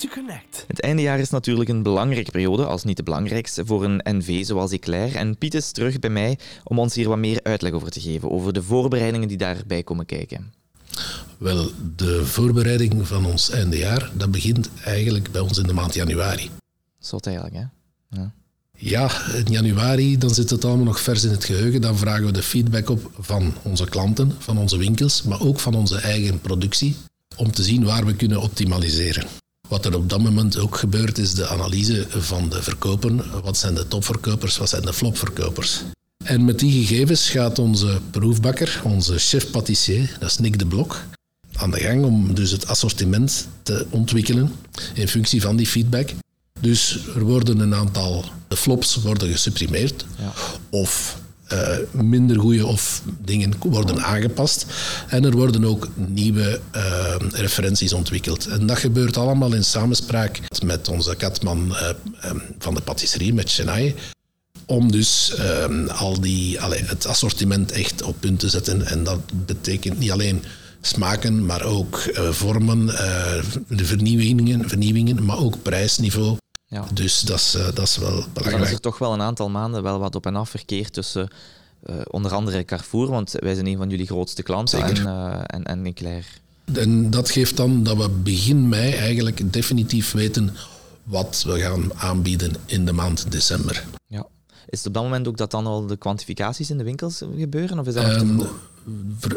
to 0.00 0.08
Connect. 0.08 0.64
Het 0.66 0.80
eindejaar 0.80 1.18
is 1.18 1.30
natuurlijk 1.30 1.68
een 1.68 1.82
belangrijke 1.82 2.30
periode, 2.30 2.66
als 2.66 2.84
niet 2.84 2.96
de 2.96 3.02
belangrijkste, 3.02 3.66
voor 3.66 3.84
een 3.84 4.00
NV 4.04 4.44
zoals 4.44 4.72
Eclair. 4.72 5.16
En 5.16 5.38
Piet 5.38 5.54
is 5.54 5.70
terug 5.70 5.98
bij 5.98 6.10
mij 6.10 6.38
om 6.64 6.78
ons 6.78 6.94
hier 6.94 7.08
wat 7.08 7.18
meer 7.18 7.40
uitleg 7.42 7.72
over 7.72 7.90
te 7.90 8.00
geven, 8.00 8.30
over 8.30 8.52
de 8.52 8.62
voorbereidingen 8.62 9.28
die 9.28 9.36
daarbij 9.36 9.82
komen 9.82 10.06
kijken. 10.06 10.52
Wel, 11.38 11.70
de 11.96 12.26
voorbereiding 12.26 13.06
van 13.06 13.26
ons 13.26 13.50
eindejaar, 13.50 14.10
dat 14.14 14.30
begint 14.30 14.70
eigenlijk 14.84 15.30
bij 15.30 15.40
ons 15.40 15.58
in 15.58 15.66
de 15.66 15.72
maand 15.72 15.94
januari. 15.94 16.50
Zot 16.98 17.26
eigenlijk, 17.26 17.56
hè? 17.56 17.64
Ja. 18.20 18.32
Ja, 18.76 19.10
in 19.34 19.52
januari 19.52 20.18
dan 20.18 20.30
zit 20.30 20.50
het 20.50 20.64
allemaal 20.64 20.84
nog 20.84 21.00
vers 21.00 21.24
in 21.24 21.30
het 21.30 21.44
geheugen. 21.44 21.80
Dan 21.80 21.96
vragen 21.96 22.24
we 22.24 22.32
de 22.32 22.42
feedback 22.42 22.90
op 22.90 23.10
van 23.18 23.54
onze 23.62 23.84
klanten, 23.84 24.32
van 24.38 24.58
onze 24.58 24.76
winkels, 24.76 25.22
maar 25.22 25.40
ook 25.40 25.60
van 25.60 25.74
onze 25.74 25.98
eigen 25.98 26.40
productie, 26.40 26.96
om 27.36 27.50
te 27.50 27.62
zien 27.62 27.84
waar 27.84 28.06
we 28.06 28.14
kunnen 28.14 28.40
optimaliseren. 28.40 29.26
Wat 29.70 29.84
er 29.84 29.96
op 29.96 30.08
dat 30.08 30.20
moment 30.20 30.58
ook 30.58 30.76
gebeurt, 30.76 31.18
is 31.18 31.34
de 31.34 31.46
analyse 31.48 32.06
van 32.08 32.48
de 32.48 32.62
verkopen. 32.62 33.42
Wat 33.42 33.56
zijn 33.56 33.74
de 33.74 33.88
topverkopers, 33.88 34.56
wat 34.56 34.68
zijn 34.68 34.82
de 34.82 34.92
flopverkopers? 34.92 35.80
En 36.24 36.44
met 36.44 36.58
die 36.58 36.84
gegevens 36.84 37.30
gaat 37.30 37.58
onze 37.58 38.00
proefbakker, 38.10 38.80
onze 38.84 39.18
chef 39.18 39.50
patissier, 39.50 40.16
dat 40.20 40.30
is 40.30 40.38
Nick 40.38 40.58
de 40.58 40.66
Blok, 40.66 41.04
aan 41.56 41.70
de 41.70 41.80
gang 41.80 42.04
om 42.04 42.34
dus 42.34 42.50
het 42.50 42.66
assortiment 42.66 43.48
te 43.62 43.86
ontwikkelen 43.90 44.52
in 44.94 45.08
functie 45.08 45.40
van 45.40 45.56
die 45.56 45.66
feedback. 45.66 46.10
Dus 46.60 46.98
er 47.14 47.24
worden 47.24 47.58
een 47.58 47.74
aantal 47.74 48.24
flops 48.48 48.96
worden 48.96 49.30
gesupprimeerd 49.30 50.04
of 50.70 51.20
eh, 51.50 51.76
minder 51.90 52.38
goede 52.38 52.66
of 52.66 53.02
dingen 53.24 53.54
worden 53.58 54.02
aangepast. 54.02 54.66
En 55.08 55.24
er 55.24 55.36
worden 55.36 55.64
ook 55.64 55.88
nieuwe 55.94 56.60
eh, 56.70 57.14
referenties 57.32 57.92
ontwikkeld. 57.92 58.46
En 58.46 58.66
dat 58.66 58.78
gebeurt 58.78 59.16
allemaal 59.16 59.54
in 59.54 59.64
samenspraak 59.64 60.40
met 60.64 60.88
onze 60.88 61.16
katman 61.16 61.76
eh, 61.76 62.30
van 62.58 62.74
de 62.74 62.80
patisserie, 62.80 63.34
met 63.34 63.52
Chennai. 63.52 63.94
Om 64.66 64.92
dus 64.92 65.34
al 65.88 66.20
die, 66.20 66.58
het 66.60 67.06
assortiment 67.06 67.72
echt 67.72 68.02
op 68.02 68.16
punt 68.20 68.38
te 68.38 68.48
zetten. 68.48 68.86
En 68.86 69.04
dat 69.04 69.20
betekent 69.46 69.98
niet 69.98 70.10
alleen 70.10 70.44
smaken, 70.80 71.46
maar 71.46 71.62
ook 71.62 72.02
vormen, 72.30 72.86
de 73.68 73.84
vernieuwingen, 73.84 74.68
vernieuwingen, 74.68 75.24
maar 75.24 75.38
ook 75.38 75.62
prijsniveau. 75.62 76.39
Ja. 76.70 76.84
Dus 76.94 77.20
dat 77.20 77.38
is, 77.38 77.54
eh, 77.54 77.64
dat 77.74 77.78
is 77.88 77.96
wel 77.96 78.10
Dan 78.10 78.18
is 78.18 78.26
belangrijk. 78.32 78.72
er 78.72 78.80
toch 78.80 78.98
wel 78.98 79.12
een 79.12 79.20
aantal 79.22 79.48
maanden 79.50 79.82
wel 79.82 79.98
wat 79.98 80.14
op 80.14 80.26
en 80.26 80.36
af 80.36 80.50
verkeer 80.50 80.90
tussen 80.90 81.28
eh, 81.82 81.94
onder 82.10 82.32
andere 82.34 82.64
Carrefour, 82.64 83.08
want 83.08 83.32
wij 83.38 83.54
zijn 83.54 83.66
een 83.66 83.76
van 83.76 83.88
jullie 83.90 84.06
grootste 84.06 84.42
klanten, 84.42 84.78
Zeker. 84.86 84.98
en, 84.98 85.06
eh, 85.06 85.40
en, 85.46 85.64
en 85.64 85.86
Eclair. 85.86 86.26
En 86.74 87.10
dat 87.10 87.30
geeft 87.30 87.56
dan 87.56 87.82
dat 87.82 87.96
we 87.96 88.08
begin 88.08 88.68
mei 88.68 88.92
eigenlijk 88.92 89.52
definitief 89.52 90.12
weten 90.12 90.56
wat 91.02 91.42
we 91.46 91.60
gaan 91.60 91.94
aanbieden 91.94 92.52
in 92.66 92.84
de 92.84 92.92
maand 92.92 93.32
december. 93.32 93.84
Ja. 94.06 94.26
Is 94.68 94.78
het 94.78 94.86
op 94.86 94.94
dat 94.94 95.02
moment 95.02 95.28
ook 95.28 95.36
dat 95.36 95.50
dan 95.50 95.66
al 95.66 95.86
de 95.86 95.96
kwantificaties 95.96 96.70
in 96.70 96.78
de 96.78 96.84
winkels 96.84 97.22
gebeuren? 97.38 97.78
Of 97.78 97.86
is 97.86 97.94
dat 97.94 98.04
nog 98.06 98.12
te 98.12 98.18
Ehm, 98.20 98.34
vroeg? 98.34 98.52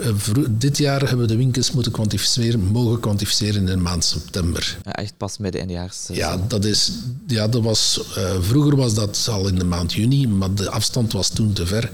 Eh, 0.01 0.09
dit 0.49 0.77
jaar 0.77 0.99
hebben 0.99 1.19
we 1.19 1.27
de 1.27 1.35
winkels 1.35 1.71
moeten 1.71 1.91
kwantificeren, 1.91 2.59
mogen 2.59 2.99
kwantificeren 2.99 3.55
in 3.55 3.65
de 3.65 3.77
maand 3.77 4.03
september. 4.05 4.77
Ja, 4.83 4.91
echt 4.93 5.13
pas 5.17 5.37
bij 5.37 5.51
de 5.51 5.57
eindejaars. 5.57 6.09
eh, 6.09 6.15
Ja, 6.15 6.37
dat 6.47 6.65
is, 6.65 6.91
ja 7.27 7.47
dat 7.47 7.61
was, 7.63 8.01
eh, 8.15 8.31
vroeger 8.41 8.75
was 8.75 8.93
dat 8.93 9.27
al 9.31 9.47
in 9.47 9.55
de 9.55 9.63
maand 9.63 9.93
juni, 9.93 10.27
maar 10.27 10.53
de 10.53 10.69
afstand 10.69 11.11
was 11.13 11.29
toen 11.29 11.53
te 11.53 11.65
ver. 11.65 11.89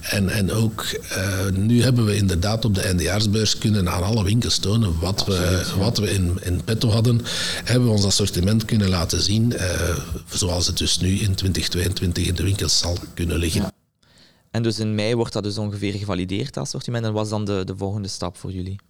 En, 0.00 0.28
en 0.28 0.52
ook 0.52 0.82
eh, 0.82 1.46
nu 1.52 1.82
hebben 1.82 2.04
we 2.04 2.16
inderdaad 2.16 2.64
op 2.64 2.74
de 2.74 2.80
eindejaarsbeurs 2.80 3.58
kunnen 3.58 3.88
aan 3.88 4.02
alle 4.02 4.24
winkels 4.24 4.58
tonen 4.58 4.98
wat 5.00 5.24
we, 5.26 5.66
wat 5.78 5.98
we 5.98 6.10
in, 6.10 6.38
in 6.42 6.64
petto 6.64 6.88
hadden. 6.90 7.20
Hebben 7.64 7.88
we 7.88 7.94
ons 7.94 8.04
assortiment 8.04 8.64
kunnen 8.64 8.88
laten 8.88 9.22
zien, 9.22 9.54
zoals 10.32 10.66
het 10.66 10.78
dus 10.78 10.98
nu 10.98 11.08
in 11.08 11.34
2022 11.34 12.26
in 12.26 12.34
de 12.34 12.42
winkels 12.42 12.78
zal 12.78 12.98
kunnen 13.14 13.36
liggen. 13.38 13.73
En 14.54 14.62
dus 14.62 14.78
in 14.78 14.94
mei 14.94 15.14
wordt 15.14 15.32
dat 15.32 15.42
dus 15.42 15.58
ongeveer 15.58 15.92
gevalideerd, 15.92 16.54
dat 16.54 16.64
assortiment. 16.64 17.04
En 17.04 17.12
wat 17.12 17.24
is 17.24 17.30
dan 17.30 17.44
de, 17.44 17.62
de 17.64 17.76
volgende 17.76 18.08
stap 18.08 18.36
voor 18.36 18.52
jullie? 18.52 18.80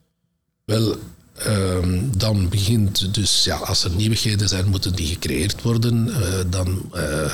Wel, 0.65 0.97
ehm, 1.37 1.99
dan 2.17 2.49
begint 2.49 3.15
dus, 3.15 3.45
ja, 3.45 3.57
als 3.57 3.85
er 3.85 3.91
nieuwigheden 3.91 4.49
zijn, 4.49 4.69
moeten 4.69 4.95
die 4.95 5.07
gecreëerd 5.07 5.63
worden. 5.63 6.15
Eh, 6.15 6.39
dan, 6.51 6.83
eh, 6.93 7.33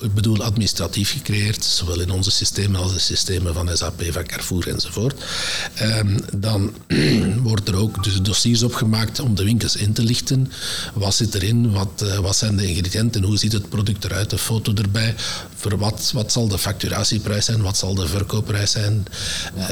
ik 0.00 0.14
bedoel, 0.14 0.42
administratief 0.42 1.10
gecreëerd, 1.10 1.64
zowel 1.64 2.00
in 2.00 2.10
onze 2.10 2.30
systemen 2.30 2.80
als 2.80 2.92
de 2.92 2.98
systemen 2.98 3.54
van 3.54 3.76
SAP, 3.76 4.02
van 4.10 4.26
Carrefour 4.26 4.68
enzovoort. 4.68 5.24
Ehm, 5.74 6.18
dan 6.36 6.72
wordt 7.48 7.68
er 7.68 7.76
ook 7.76 8.04
dus 8.04 8.22
dossiers 8.22 8.62
opgemaakt 8.62 9.20
om 9.20 9.34
de 9.34 9.44
winkels 9.44 9.76
in 9.76 9.92
te 9.92 10.02
lichten. 10.02 10.52
Wat 10.94 11.14
zit 11.14 11.34
erin? 11.34 11.70
Wat, 11.70 12.02
eh, 12.02 12.18
wat 12.18 12.36
zijn 12.36 12.56
de 12.56 12.66
ingrediënten? 12.66 13.22
Hoe 13.22 13.38
ziet 13.38 13.52
het 13.52 13.68
product 13.68 14.04
eruit? 14.04 14.32
Een 14.32 14.38
foto 14.38 14.72
erbij. 14.74 15.14
Voor 15.56 15.78
wat, 15.78 16.10
wat 16.14 16.32
zal 16.32 16.48
de 16.48 16.58
facturatieprijs 16.58 17.44
zijn? 17.44 17.62
Wat 17.62 17.76
zal 17.76 17.94
de 17.94 18.06
verkoopprijs 18.06 18.70
zijn? 18.70 19.04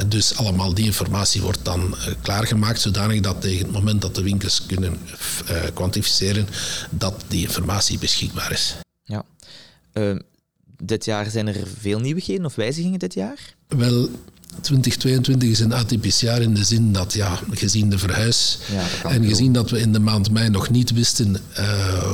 Dus 0.07 0.35
allemaal 0.35 0.73
die 0.73 0.85
informatie 0.85 1.41
wordt 1.41 1.59
dan 1.63 1.95
klaargemaakt, 2.21 2.81
zodanig 2.81 3.21
dat 3.21 3.41
tegen 3.49 3.65
het 3.65 3.73
moment 3.73 4.01
dat 4.01 4.15
de 4.15 4.21
winkels 4.21 4.65
kunnen 4.65 4.97
eh, 5.47 5.61
kwantificeren, 5.73 6.47
dat 6.89 7.23
die 7.27 7.41
informatie 7.41 7.97
beschikbaar 7.97 8.51
is. 8.51 8.75
Ja. 9.03 9.25
Eh, 9.91 10.15
dit 10.77 11.05
jaar 11.05 11.29
zijn 11.29 11.47
er 11.47 11.67
veel 11.79 11.99
nieuwigheden 11.99 12.45
of 12.45 12.55
wijzigingen 12.55 12.99
dit 12.99 13.13
jaar? 13.13 13.55
Wel, 13.67 14.09
2022 14.61 15.49
is 15.49 15.59
een 15.59 15.73
atypisch 15.73 16.19
jaar 16.19 16.41
in 16.41 16.53
de 16.53 16.63
zin 16.63 16.91
dat, 16.91 17.13
ja, 17.13 17.39
gezien 17.51 17.89
de 17.89 17.97
verhuis 17.97 18.59
Ja, 18.71 18.81
dat 18.81 19.01
kan 19.01 19.11
en 19.11 19.25
gezien 19.25 19.53
dat 19.53 19.69
we 19.69 19.79
in 19.79 19.93
de 19.93 19.99
maand 19.99 20.31
mei 20.31 20.49
nog 20.49 20.69
niet 20.69 20.91
wisten 20.91 21.35
eh, 21.53 22.13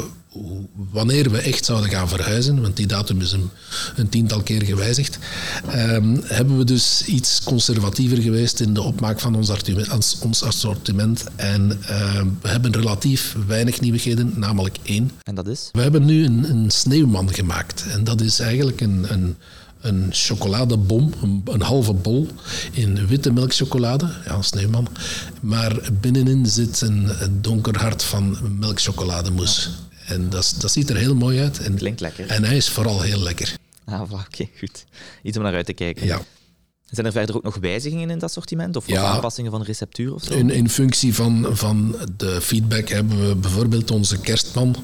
wanneer 0.91 1.31
we 1.31 1.37
echt 1.37 1.65
zouden 1.65 1.89
gaan 1.89 2.09
verhuizen, 2.09 2.61
want 2.61 2.75
die 2.77 2.87
datum 2.87 3.21
is 3.21 3.31
een, 3.31 3.49
een 3.95 4.09
tiental 4.09 4.41
keer 4.41 4.63
gewijzigd, 4.63 5.17
ehm, 5.69 6.17
hebben 6.23 6.57
we 6.57 6.63
dus 6.63 7.03
iets 7.05 7.43
conservatiever 7.43 8.17
geweest 8.21 8.59
in 8.59 8.73
de 8.73 8.81
opmaak 8.81 9.19
van 9.19 9.35
ons, 9.35 9.49
artu- 9.49 9.85
ons- 10.21 10.43
assortiment. 10.43 11.23
En 11.35 11.79
ehm, 11.87 12.27
we 12.41 12.49
hebben 12.49 12.71
relatief 12.71 13.35
weinig 13.47 13.79
nieuwigheden, 13.79 14.33
namelijk 14.35 14.77
één. 14.83 15.11
En 15.23 15.35
dat 15.35 15.47
is? 15.47 15.69
We 15.71 15.81
hebben 15.81 16.05
nu 16.05 16.25
een, 16.25 16.49
een 16.49 16.71
sneeuwman 16.71 17.33
gemaakt. 17.33 17.85
En 17.91 18.03
dat 18.03 18.21
is 18.21 18.39
eigenlijk 18.39 18.81
een, 18.81 19.05
een, 19.13 19.35
een 19.81 20.07
chocoladebom, 20.11 21.11
een, 21.21 21.41
een 21.45 21.61
halve 21.61 21.93
bol 21.93 22.27
in 22.71 23.07
witte 23.07 23.31
melkchocolade. 23.33 24.09
Ja, 24.25 24.33
een 24.33 24.43
sneeuwman. 24.43 24.87
Maar 25.41 25.79
binnenin 26.01 26.45
zit 26.45 26.81
een, 26.81 27.09
een 27.19 27.41
donker 27.41 27.77
hart 27.79 28.03
van 28.03 28.37
melkchocolademousse. 28.59 29.69
En 30.05 30.29
dat, 30.29 30.55
dat 30.59 30.71
ziet 30.71 30.89
er 30.89 30.95
heel 30.95 31.15
mooi 31.15 31.39
uit. 31.39 31.59
En, 31.59 31.75
Klinkt 31.75 31.99
lekker. 32.01 32.27
En 32.27 32.43
hij 32.43 32.57
is 32.57 32.69
vooral 32.69 33.01
heel 33.01 33.19
lekker. 33.19 33.53
Ah, 33.85 34.01
oké, 34.11 34.47
goed. 34.59 34.85
Iets 35.23 35.37
om 35.37 35.43
naar 35.43 35.53
uit 35.53 35.65
te 35.65 35.73
kijken. 35.73 36.05
Ja. 36.05 36.21
Zijn 36.89 37.05
er 37.05 37.11
verder 37.11 37.35
ook 37.35 37.43
nog 37.43 37.55
wijzigingen 37.55 38.03
in 38.09 38.15
het 38.15 38.23
assortiment? 38.23 38.75
Of, 38.75 38.83
of 38.83 38.89
Ja. 38.93 39.03
aanpassingen 39.03 39.51
van 39.51 39.59
de 39.59 39.65
receptuur 39.65 40.13
of 40.13 40.23
zo? 40.23 40.33
In, 40.33 40.49
in 40.49 40.69
functie 40.69 41.13
van, 41.15 41.47
van 41.51 41.95
de 42.17 42.41
feedback 42.41 42.89
hebben 42.89 43.27
we 43.27 43.35
bijvoorbeeld 43.35 43.91
onze 43.91 44.19
kerstman, 44.19 44.75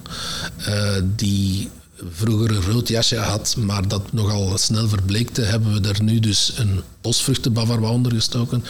eh, 0.58 0.96
die 1.16 1.70
vroeger 2.10 2.52
een 2.52 2.72
rood 2.72 2.88
jasje 2.88 3.18
had, 3.18 3.56
maar 3.58 3.88
dat 3.88 4.12
nogal 4.12 4.58
snel 4.58 4.88
verbleekte, 4.88 5.42
hebben 5.42 5.82
we 5.82 5.90
er 5.90 6.04
nu 6.04 6.20
dus 6.20 6.54
een 6.56 6.82
bosvruchtenbavarois 7.02 7.92
onder 7.92 8.12
gestoken. 8.12 8.64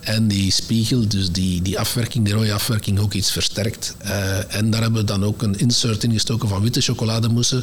En 0.00 0.28
die 0.28 0.52
spiegel, 0.52 1.08
dus 1.08 1.32
die, 1.32 1.62
die 1.62 1.78
afwerking, 1.78 2.24
die 2.24 2.34
rode 2.34 2.52
afwerking, 2.52 2.98
ook 2.98 3.12
iets 3.12 3.32
versterkt. 3.32 3.94
Eh, 3.98 4.54
en 4.54 4.70
daar 4.70 4.82
hebben 4.82 5.00
we 5.00 5.06
dan 5.06 5.24
ook 5.24 5.42
een 5.42 5.58
insert 5.58 6.04
in 6.04 6.12
gestoken 6.12 6.48
van 6.48 6.62
witte 6.62 6.80
chocolademousse, 6.80 7.62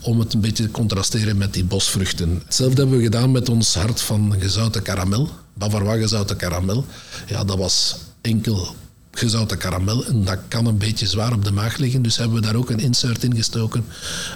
om 0.00 0.18
het 0.18 0.34
een 0.34 0.40
beetje 0.40 0.64
te 0.64 0.70
contrasteren 0.70 1.36
met 1.36 1.54
die 1.54 1.64
bosvruchten. 1.64 2.42
Hetzelfde 2.44 2.80
hebben 2.80 2.98
we 2.98 3.04
gedaan 3.04 3.30
met 3.30 3.48
ons 3.48 3.74
hart 3.74 4.00
van 4.00 4.34
gezouten 4.38 4.82
karamel, 4.82 5.28
bavarois 5.54 6.00
gezouten 6.00 6.36
karamel. 6.36 6.84
Ja, 7.26 7.44
dat 7.44 7.56
was 7.56 7.96
enkel 8.20 8.76
gezouten 9.18 9.58
karamel. 9.58 10.06
En 10.06 10.24
dat 10.24 10.38
kan 10.48 10.66
een 10.66 10.78
beetje 10.78 11.06
zwaar 11.06 11.32
op 11.32 11.44
de 11.44 11.52
maag 11.52 11.76
liggen. 11.76 12.02
Dus 12.02 12.16
hebben 12.16 12.36
we 12.36 12.46
daar 12.46 12.54
ook 12.54 12.70
een 12.70 12.80
insert 12.80 13.24
in 13.24 13.36
gestoken 13.36 13.84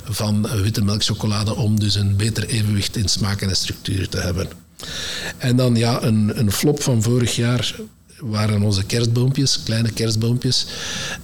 van 0.04 0.48
witte 0.62 0.84
melkchocolade 0.84 1.54
om 1.54 1.80
dus 1.80 1.94
een 1.94 2.16
beter 2.16 2.46
evenwicht 2.48 2.96
in 2.96 3.08
smaak 3.08 3.40
en 3.40 3.56
structuur 3.56 4.08
te 4.08 4.18
hebben. 4.18 4.48
En 5.38 5.56
dan 5.56 5.76
ja, 5.76 6.02
een, 6.02 6.38
een 6.38 6.52
flop 6.52 6.82
van 6.82 7.02
vorig 7.02 7.36
jaar 7.36 7.74
waren 8.22 8.62
onze 8.62 8.84
kerstboompjes, 8.84 9.62
kleine 9.64 9.90
kerstboompjes. 9.92 10.66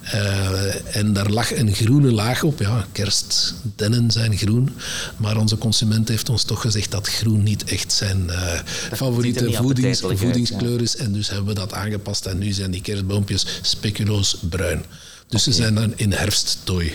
Eh, 0.01 0.95
en 0.95 1.13
daar 1.13 1.29
lag 1.29 1.55
een 1.55 1.73
groene 1.73 2.11
laag 2.11 2.43
op. 2.43 2.59
Ja, 2.59 2.85
kerstdennen 2.91 4.11
zijn 4.11 4.37
groen. 4.37 4.69
Maar 5.17 5.37
onze 5.37 5.57
consument 5.57 6.07
heeft 6.07 6.29
ons 6.29 6.43
toch 6.43 6.61
gezegd 6.61 6.91
dat 6.91 7.07
groen 7.07 7.43
niet 7.43 7.63
echt 7.63 7.91
zijn 7.91 8.29
eh, 8.29 8.59
favoriete 8.93 9.51
voedings, 9.53 9.99
voedingskleur 9.99 10.81
is. 10.81 10.95
En 10.95 11.11
dus 11.11 11.29
hebben 11.29 11.47
we 11.47 11.53
dat 11.53 11.73
aangepast. 11.73 12.25
En 12.25 12.37
nu 12.37 12.51
zijn 12.51 12.71
die 12.71 12.81
kerstboompjes 12.81 13.45
speculoos 13.61 14.37
bruin. 14.49 14.85
Dus 15.27 15.43
ze 15.43 15.53
zijn 15.53 15.75
dan 15.75 15.93
in 15.95 16.11
herfsttooi. 16.11 16.93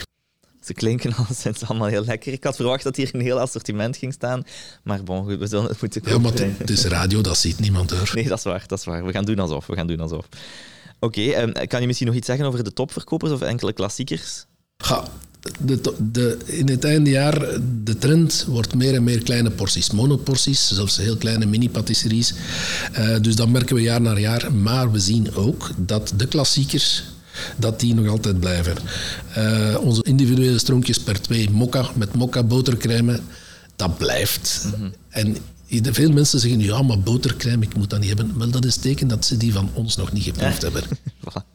Ze 0.64 0.72
klinken 0.74 1.14
alleszins 1.26 1.62
allemaal 1.64 1.88
heel 1.88 2.04
lekker. 2.04 2.32
Ik 2.32 2.44
had 2.44 2.56
verwacht 2.56 2.82
dat 2.84 2.96
hier 2.96 3.08
een 3.12 3.20
heel 3.20 3.40
assortiment 3.40 3.96
ging 3.96 4.12
staan. 4.12 4.42
Maar 4.82 5.02
bon, 5.02 5.24
goed, 5.24 5.38
we 5.38 5.46
zullen 5.46 5.66
het 5.68 5.80
moeten 5.80 6.02
Ja, 6.04 6.18
maar 6.18 6.32
het- 6.32 6.70
is 6.70 6.84
radio, 6.84 7.20
dat 7.20 7.36
ziet 7.38 7.58
niemand 7.60 7.90
hoor. 7.90 8.10
Nee, 8.14 8.28
dat 8.28 8.38
is 8.38 8.44
waar, 8.44 8.64
dat 8.66 8.78
is 8.78 8.84
waar. 8.84 9.04
We 9.04 9.12
gaan 9.12 9.24
doen 9.24 9.38
alsof. 9.38 9.66
We 9.66 9.74
gaan 9.74 9.86
doen 9.86 10.00
alsof. 10.00 10.28
Oké, 11.00 11.20
ehm, 11.20 11.66
kan 11.66 11.80
je 11.80 11.86
misschien 11.86 12.06
nog 12.06 12.16
iets 12.16 12.26
zeggen 12.26 12.46
over 12.46 12.64
de 12.64 12.72
topverkopers 12.72 13.32
of 13.32 13.40
enkele 13.40 13.72
klassiekers? 13.72 14.44
Ga, 14.76 15.08
de, 15.60 15.94
de, 16.12 16.38
in 16.44 16.68
het 16.68 16.84
einde 16.84 17.10
jaar, 17.10 17.38
de 17.84 17.98
trend 17.98 18.44
wordt 18.48 18.74
meer 18.74 18.94
en 18.94 19.04
meer 19.04 19.22
kleine 19.22 19.50
porties. 19.50 19.90
Monoporties, 19.90 20.68
zelfs 20.68 20.96
heel 20.96 21.16
kleine 21.16 21.46
mini-patisseries. 21.46 22.34
Eh, 22.92 23.20
dus 23.20 23.36
dat 23.36 23.48
merken 23.48 23.74
we 23.76 23.82
jaar 23.82 24.00
na 24.00 24.18
jaar. 24.18 24.52
Maar 24.54 24.90
we 24.92 24.98
zien 24.98 25.34
ook 25.34 25.70
dat 25.76 26.12
de 26.16 26.26
klassiekers, 26.26 27.04
dat 27.57 27.80
die 27.80 27.95
nog 27.95 28.09
altijd 28.09 28.41
blijven. 28.41 28.76
Eh, 29.35 29.76
onze 29.80 30.03
individuele 30.03 30.59
stronkjes 30.59 30.99
per 30.99 31.20
twee 31.20 31.51
mokka, 31.51 31.91
met 31.95 32.14
mokka 32.14 32.43
botercrème, 32.43 33.20
dat 33.76 33.99
blijft. 33.99 34.66
En 35.09 35.37
ieder- 35.66 35.95
veel 35.95 36.11
mensen 36.11 36.41
zeggen, 36.41 36.61
ja, 36.61 36.82
maar 36.82 37.01
botercrème, 37.01 37.64
ik 37.64 37.76
moet 37.76 37.91
dat 37.91 37.99
niet 37.99 38.09
hebben. 38.09 38.39
Wel, 38.39 38.51
dat 38.51 38.64
is 38.64 38.76
teken 38.76 39.09
dat 39.09 39.24
ze 39.24 39.37
die 39.37 39.53
van 39.53 39.70
ons 39.72 39.97
nog 39.97 40.12
niet 40.12 40.22
geproefd 40.22 40.62
hebben. 40.62 40.82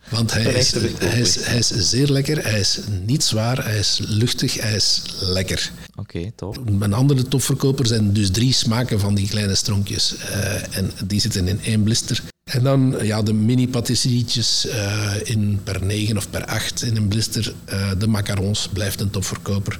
Want 0.09 0.33
hij 0.33 0.43
is, 0.43 0.71
hij, 0.97 1.19
is, 1.19 1.35
hij 1.45 1.57
is 1.57 1.67
zeer 1.89 2.07
lekker, 2.07 2.43
hij 2.43 2.59
is 2.59 2.79
niet 3.05 3.23
zwaar, 3.23 3.63
hij 3.65 3.79
is 3.79 3.99
luchtig, 4.07 4.61
hij 4.61 4.75
is 4.75 5.01
lekker. 5.19 5.71
Oké, 5.95 6.31
top. 6.35 6.59
Een 6.79 6.93
andere 6.93 7.23
topverkoper 7.27 7.87
zijn 7.87 8.13
dus 8.13 8.29
drie 8.31 8.53
smaken 8.53 8.99
van 8.99 9.15
die 9.15 9.27
kleine 9.27 9.55
stronkjes. 9.55 10.15
Eh, 10.15 10.77
en 10.77 10.91
die 11.07 11.19
zitten 11.19 11.47
in 11.47 11.59
één 11.63 11.83
blister. 11.83 12.21
En 12.49 12.63
dan 12.63 12.95
ja, 13.01 13.21
de 13.21 13.33
mini-patisserietjes 13.33 14.67
eh, 14.67 15.13
in 15.23 15.59
per 15.63 15.83
9 15.83 16.17
of 16.17 16.29
per 16.29 16.45
8 16.45 16.83
in 16.83 16.95
een 16.95 17.07
blister. 17.07 17.53
Eh, 17.65 17.91
de 17.97 18.07
macarons 18.07 18.69
blijft 18.73 19.01
een 19.01 19.09
topverkoper. 19.09 19.79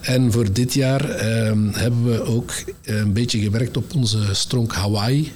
En 0.00 0.32
voor 0.32 0.52
dit 0.52 0.74
jaar 0.74 1.10
eh, 1.10 1.52
hebben 1.72 2.04
we 2.04 2.22
ook 2.22 2.52
een 2.84 3.12
beetje 3.12 3.40
gewerkt 3.40 3.76
op 3.76 3.94
onze 3.94 4.34
stronk 4.34 4.72
Hawaii. 4.72 5.32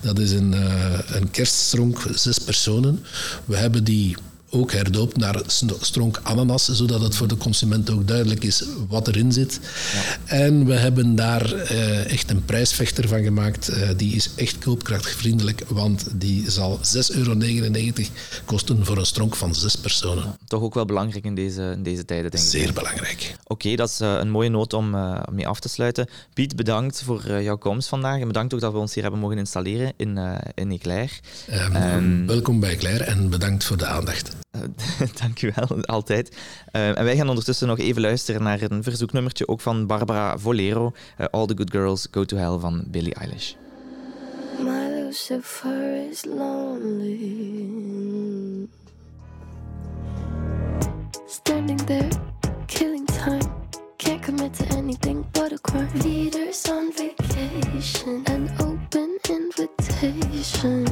Dat 0.00 0.18
is 0.18 0.32
een, 0.32 0.54
eh, 0.54 0.98
een 1.06 1.30
kerststronk, 1.30 2.02
zes 2.14 2.38
personen. 2.38 3.04
We 3.44 3.56
hebben 3.56 3.84
die 3.84 4.16
ook 4.54 4.72
herdoopt 4.72 5.16
naar 5.16 5.42
stronk 5.80 6.20
ananas, 6.22 6.64
zodat 6.64 7.00
het 7.00 7.16
voor 7.16 7.28
de 7.28 7.36
consument 7.36 7.90
ook 7.90 8.08
duidelijk 8.08 8.44
is 8.44 8.64
wat 8.88 9.08
erin 9.08 9.32
zit. 9.32 9.60
En 10.24 10.64
we 10.66 10.74
hebben 10.74 11.14
daar 11.14 11.52
eh, 11.52 12.12
echt 12.12 12.30
een 12.30 12.44
prijsvechter 12.44 13.08
van 13.08 13.22
gemaakt. 13.22 13.68
Eh, 13.68 13.88
die 13.96 14.14
is 14.14 14.30
echt 14.36 14.58
koopkrachtvriendelijk, 14.58 15.62
want 15.68 16.06
die 16.12 16.50
zal 16.50 16.78
6,99 16.78 17.16
euro 17.16 17.32
kosten 18.44 18.84
voor 18.84 18.98
een 18.98 19.06
stronk 19.06 19.36
van 19.36 19.54
zes 19.54 19.76
personen. 19.76 20.36
Toch 20.46 20.62
ook 20.62 20.74
wel 20.74 20.84
belangrijk 20.84 21.24
in 21.24 21.34
deze, 21.34 21.72
in 21.76 21.82
deze 21.82 22.04
tijden, 22.04 22.30
denk 22.30 22.44
ik. 22.44 22.50
Zeer 22.50 22.72
belangrijk. 22.72 23.36
Oké, 23.46 23.74
dat 23.74 23.88
is 23.88 24.00
eh, 24.00 24.16
een 24.20 24.30
mooie 24.30 24.48
noot 24.48 24.72
om 24.72 24.90
mee 25.32 25.48
af 25.48 25.60
te 25.60 25.68
sluiten. 25.68 26.08
Piet, 26.34 26.56
bedankt 26.56 27.02
voor 27.04 27.42
jouw 27.42 27.56
komst 27.56 27.88
vandaag. 27.88 28.20
En 28.20 28.26
bedankt 28.26 28.54
ook 28.54 28.60
dat 28.60 28.72
we 28.72 28.78
ons 28.78 28.94
hier 28.94 29.02
hebben 29.02 29.20
mogen 29.20 29.38
installeren 29.38 29.92
in, 29.96 30.18
in 30.54 30.70
Eclair. 30.70 31.20
Ehm, 31.46 31.82
Ehm, 31.94 32.26
welkom 32.26 32.60
bij 32.60 32.76
Claire 32.76 33.04
en 33.04 33.30
bedankt 33.30 33.64
voor 33.64 33.76
de 33.76 33.86
aandacht. 33.86 34.43
Eh, 34.50 34.60
Dank 35.22 35.42
u 35.42 35.52
wel, 35.54 35.84
altijd. 35.84 36.36
Eh, 36.72 36.98
en 36.98 37.04
wij 37.04 37.16
gaan 37.16 37.28
ondertussen 37.28 37.68
nog 37.68 37.78
even 37.78 38.02
luisteren 38.02 38.42
naar 38.42 38.62
een 38.62 38.82
verzoeknummertje, 38.82 39.48
ook 39.48 39.60
van 39.60 39.86
Barbara 39.86 40.38
Volero, 40.38 40.92
eh, 41.16 41.26
All 41.30 41.46
the 41.46 41.56
Good 41.56 41.70
Girls 41.70 42.08
Go 42.10 42.24
to 42.24 42.36
Hell 42.36 42.58
van 42.58 42.84
Billie 42.86 43.14
Eilish. 43.14 43.52
My 44.58 44.88
Lucifer 44.88 46.08
is 46.10 46.24
lonely. 46.24 47.58
Standing 51.26 51.84
there, 51.84 52.08
killing 52.66 53.06
time. 53.06 53.52
Can't 53.96 54.22
commit 54.22 54.54
to 54.54 54.64
anything 54.76 55.24
but 55.32 55.52
a 55.52 55.58
crime. 55.60 55.88
Leaders 56.02 56.68
on 56.70 56.92
vacation, 56.92 58.22
an 58.26 58.50
open 58.60 59.18
invitation. 59.28 60.86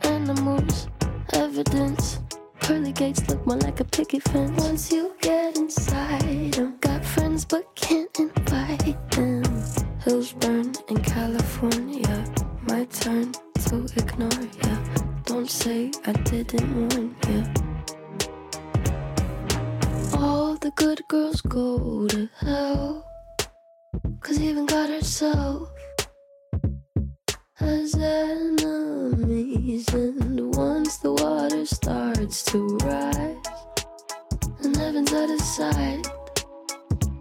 Animals, 0.00 0.86
evidence. 1.32 2.23
Pearly 2.64 2.92
gates 2.92 3.28
look 3.28 3.46
more 3.46 3.58
like 3.58 3.80
a 3.80 3.84
picket 3.84 4.22
fence. 4.22 4.58
Once 4.64 4.90
you 4.90 5.14
get 5.20 5.58
inside 5.58 6.54
them, 6.54 6.78
got 6.80 7.04
friends 7.04 7.44
but 7.44 7.62
can't 7.74 8.08
invite 8.18 9.10
them. 9.10 9.44
Hills 10.02 10.32
burn 10.32 10.72
in 10.88 10.96
California. 11.02 12.24
My 12.66 12.86
turn 12.86 13.32
to 13.66 13.86
ignore 13.96 14.48
ya. 14.64 14.78
Don't 15.26 15.50
say 15.50 15.90
I 16.06 16.12
didn't 16.12 16.72
warn 16.74 17.14
ya. 17.28 17.44
All 20.18 20.56
the 20.56 20.70
good 20.74 21.02
girls 21.06 21.42
go 21.42 22.06
to 22.06 22.30
hell. 22.40 23.04
Cause 24.22 24.40
even 24.40 24.64
God 24.64 24.88
herself 24.88 25.68
has 27.64 27.94
enemies. 27.94 29.88
And 29.92 30.54
once 30.54 30.98
the 30.98 31.12
water 31.12 31.64
starts 31.66 32.44
to 32.46 32.76
rise, 32.78 33.36
and 34.62 34.76
heaven's 34.76 35.12
out 35.12 35.30
of 35.30 35.40
sight, 35.40 36.06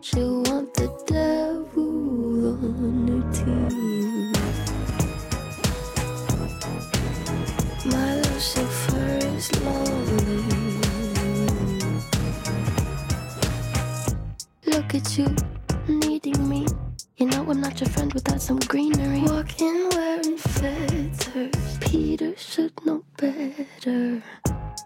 she'll 0.02 0.44
want 0.44 0.74
the 0.74 0.88
devil 1.08 2.56
on 2.56 3.08
her 3.08 3.24
team. 3.32 4.34
My 7.92 8.16
Lucifer 8.16 9.20
is 9.36 9.48
lonely. 9.62 10.44
Look 14.66 14.96
at 14.96 15.18
you. 15.18 15.53
You 17.24 17.30
know 17.30 17.50
I'm 17.50 17.62
not 17.62 17.80
your 17.80 17.90
friend 17.90 18.14
without 18.14 18.42
some 18.42 18.60
greenery. 18.60 19.22
Walking 19.22 19.88
wearing 19.92 20.36
feathers. 20.36 21.78
Peter 21.80 22.36
should 22.36 22.74
know 22.86 23.06
better. 23.16 24.22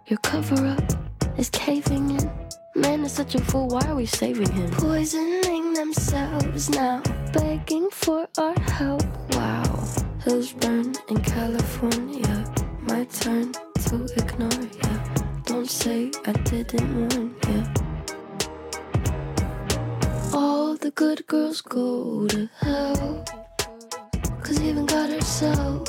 Your 0.05 0.19
cover 0.21 0.67
up 0.67 1.39
is 1.39 1.49
caving 1.49 2.11
in. 2.11 2.29
Man 2.75 3.03
is 3.05 3.13
such 3.13 3.33
a 3.33 3.41
fool, 3.41 3.69
why 3.69 3.81
are 3.87 3.95
we 3.95 4.05
saving 4.05 4.51
him? 4.51 4.69
Poisoning 4.69 5.73
themselves 5.73 6.69
now, 6.69 7.01
begging 7.33 7.89
for 7.89 8.27
our 8.37 8.59
help. 8.59 9.01
Wow. 9.33 9.87
Hills 10.23 10.53
burn 10.53 10.93
in 11.09 11.19
California. 11.23 12.45
My 12.81 13.05
turn 13.05 13.51
to 13.85 14.05
ignore 14.15 14.67
ya. 14.83 14.93
Don't 15.45 15.67
say 15.67 16.11
I 16.27 16.33
didn't 16.33 17.09
warn 17.09 17.35
ya. 17.49 17.86
All 20.39 20.75
the 20.75 20.91
good 20.91 21.25
girls 21.25 21.61
go 21.61 22.27
to 22.27 22.47
hell. 22.59 23.25
Cause 24.43 24.61
even 24.61 24.85
God 24.85 25.09
herself 25.09 25.87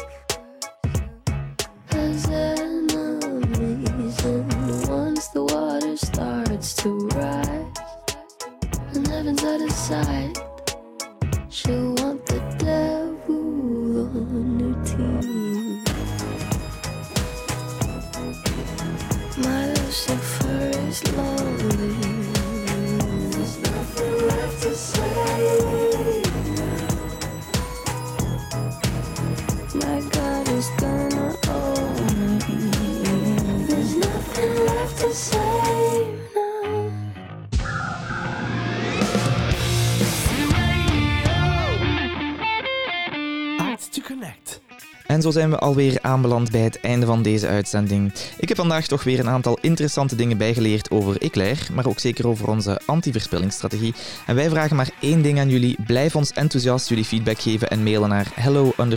has 1.90 2.26
enemies. 2.30 4.18
And 4.24 4.88
once 4.88 5.28
the 5.28 5.44
water 5.44 5.94
starts 5.99 6.72
to 6.76 6.88
rise, 7.09 7.76
and 8.94 9.07
heaven's 9.09 9.44
out 9.44 9.61
of 9.61 9.70
sight, 9.70 10.38
she'll 11.51 11.94
want 11.96 12.24
the 12.24 12.40
devil 12.57 14.01
on 14.01 14.61
her 14.61 14.76
team. 14.88 15.84
My 19.44 19.66
Lucifer 19.74 20.70
is 20.88 21.05
lonely. 21.12 21.38
En 45.19 45.25
zo 45.25 45.31
zijn 45.31 45.51
we 45.51 45.59
alweer 45.59 45.99
aanbeland 46.03 46.51
bij 46.51 46.61
het 46.61 46.81
einde 46.81 47.07
van 47.07 47.23
deze 47.23 47.47
uitzending. 47.47 48.12
Ik 48.37 48.49
heb 48.49 48.57
vandaag 48.57 48.87
toch 48.87 49.05
weer 49.05 49.19
een 49.19 49.29
aantal 49.29 49.59
interessante 49.61 50.16
dingen 50.16 50.39
bijgeleerd 50.39 50.91
over 50.91 51.23
Eclair, 51.23 51.69
maar 51.73 51.87
ook 51.87 51.99
zeker 51.99 52.29
over 52.29 52.49
onze 52.49 52.81
anti-verspillingsstrategie. 52.87 53.95
En 54.27 54.35
wij 54.35 54.49
vragen 54.49 54.77
maar 54.77 54.91
één 55.01 55.23
ding 55.23 55.39
aan 55.39 55.49
jullie. 55.49 55.77
Blijf 55.87 56.16
ons 56.16 56.33
enthousiast 56.33 56.89
jullie 56.89 57.05
feedback 57.05 57.41
geven 57.41 57.71
en 57.71 57.83
mailen 57.83 58.09
naar 58.09 58.27
hello. 58.35 58.73
En 58.77 58.89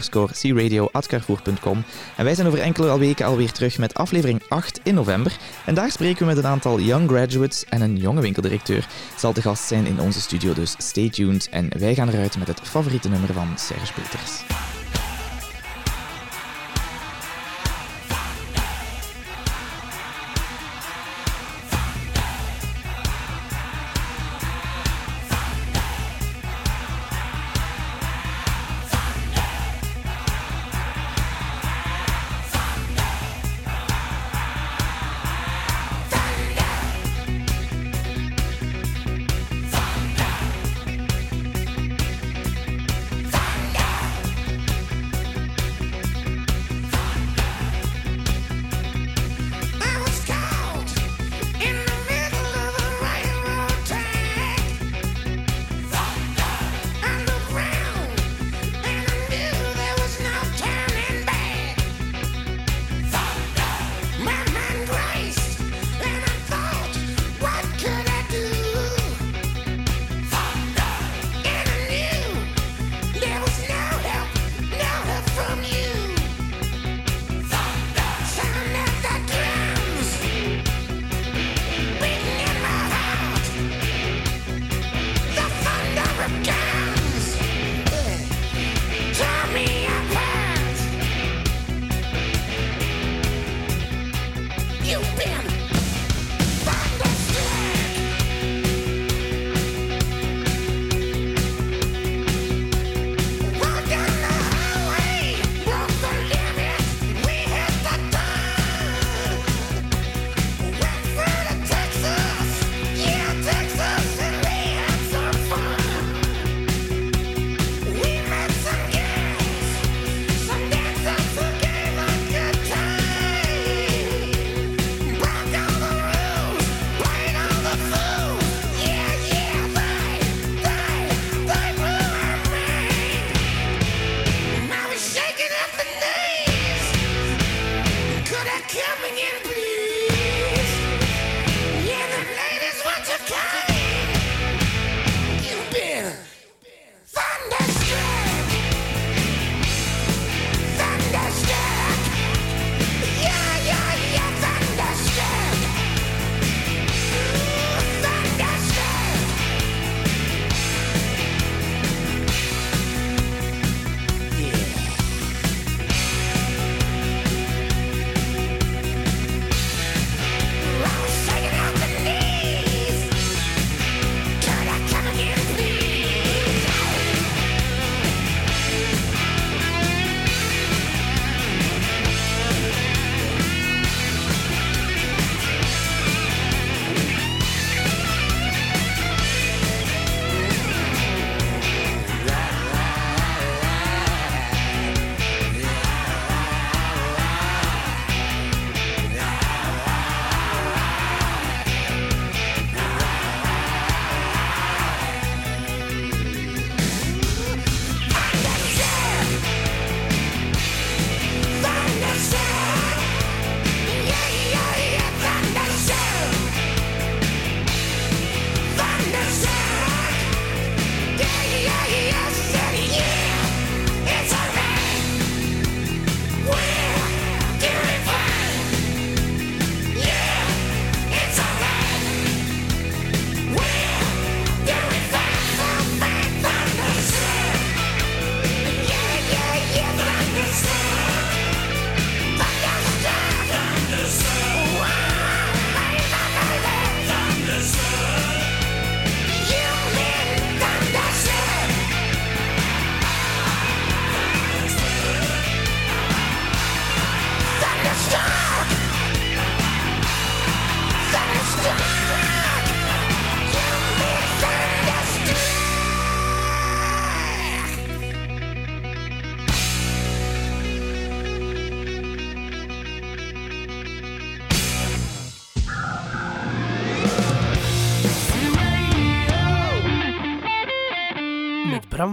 wij 2.24 2.36
zijn 2.36 2.48
over 2.48 2.60
enkele 2.60 3.00
weken 3.00 3.26
alweer 3.26 3.52
terug 3.52 3.78
met 3.78 3.94
aflevering 3.94 4.42
8 4.50 4.80
in 4.84 4.94
november. 4.94 5.38
En 5.66 5.76
daar 5.76 5.92
spreken 5.92 6.20
we 6.20 6.34
met 6.34 6.38
een 6.38 6.50
aantal 6.50 6.80
young 6.80 7.10
graduates 7.10 7.66
en 7.66 7.82
een 7.82 7.98
jonge 7.98 8.22
winkeldirecteur. 8.22 8.88
Zal 9.18 9.34
de 9.34 9.42
gast 9.42 9.68
zijn 9.68 9.86
in 9.86 10.00
onze 10.00 10.22
studio, 10.22 10.54
dus 10.54 10.76
stay 10.78 11.10
tuned. 11.10 11.50
En 11.50 11.70
wij 11.78 11.96
gaan 11.96 12.10
eruit 12.10 12.38
met 12.38 12.48
het 12.48 12.60
favoriete 12.64 13.10
nummer 13.10 13.34
van 13.34 13.48
Serge 13.56 13.94
Peters. 13.94 14.44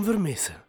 Bram 0.09 0.23
Vermessen. 0.23 0.68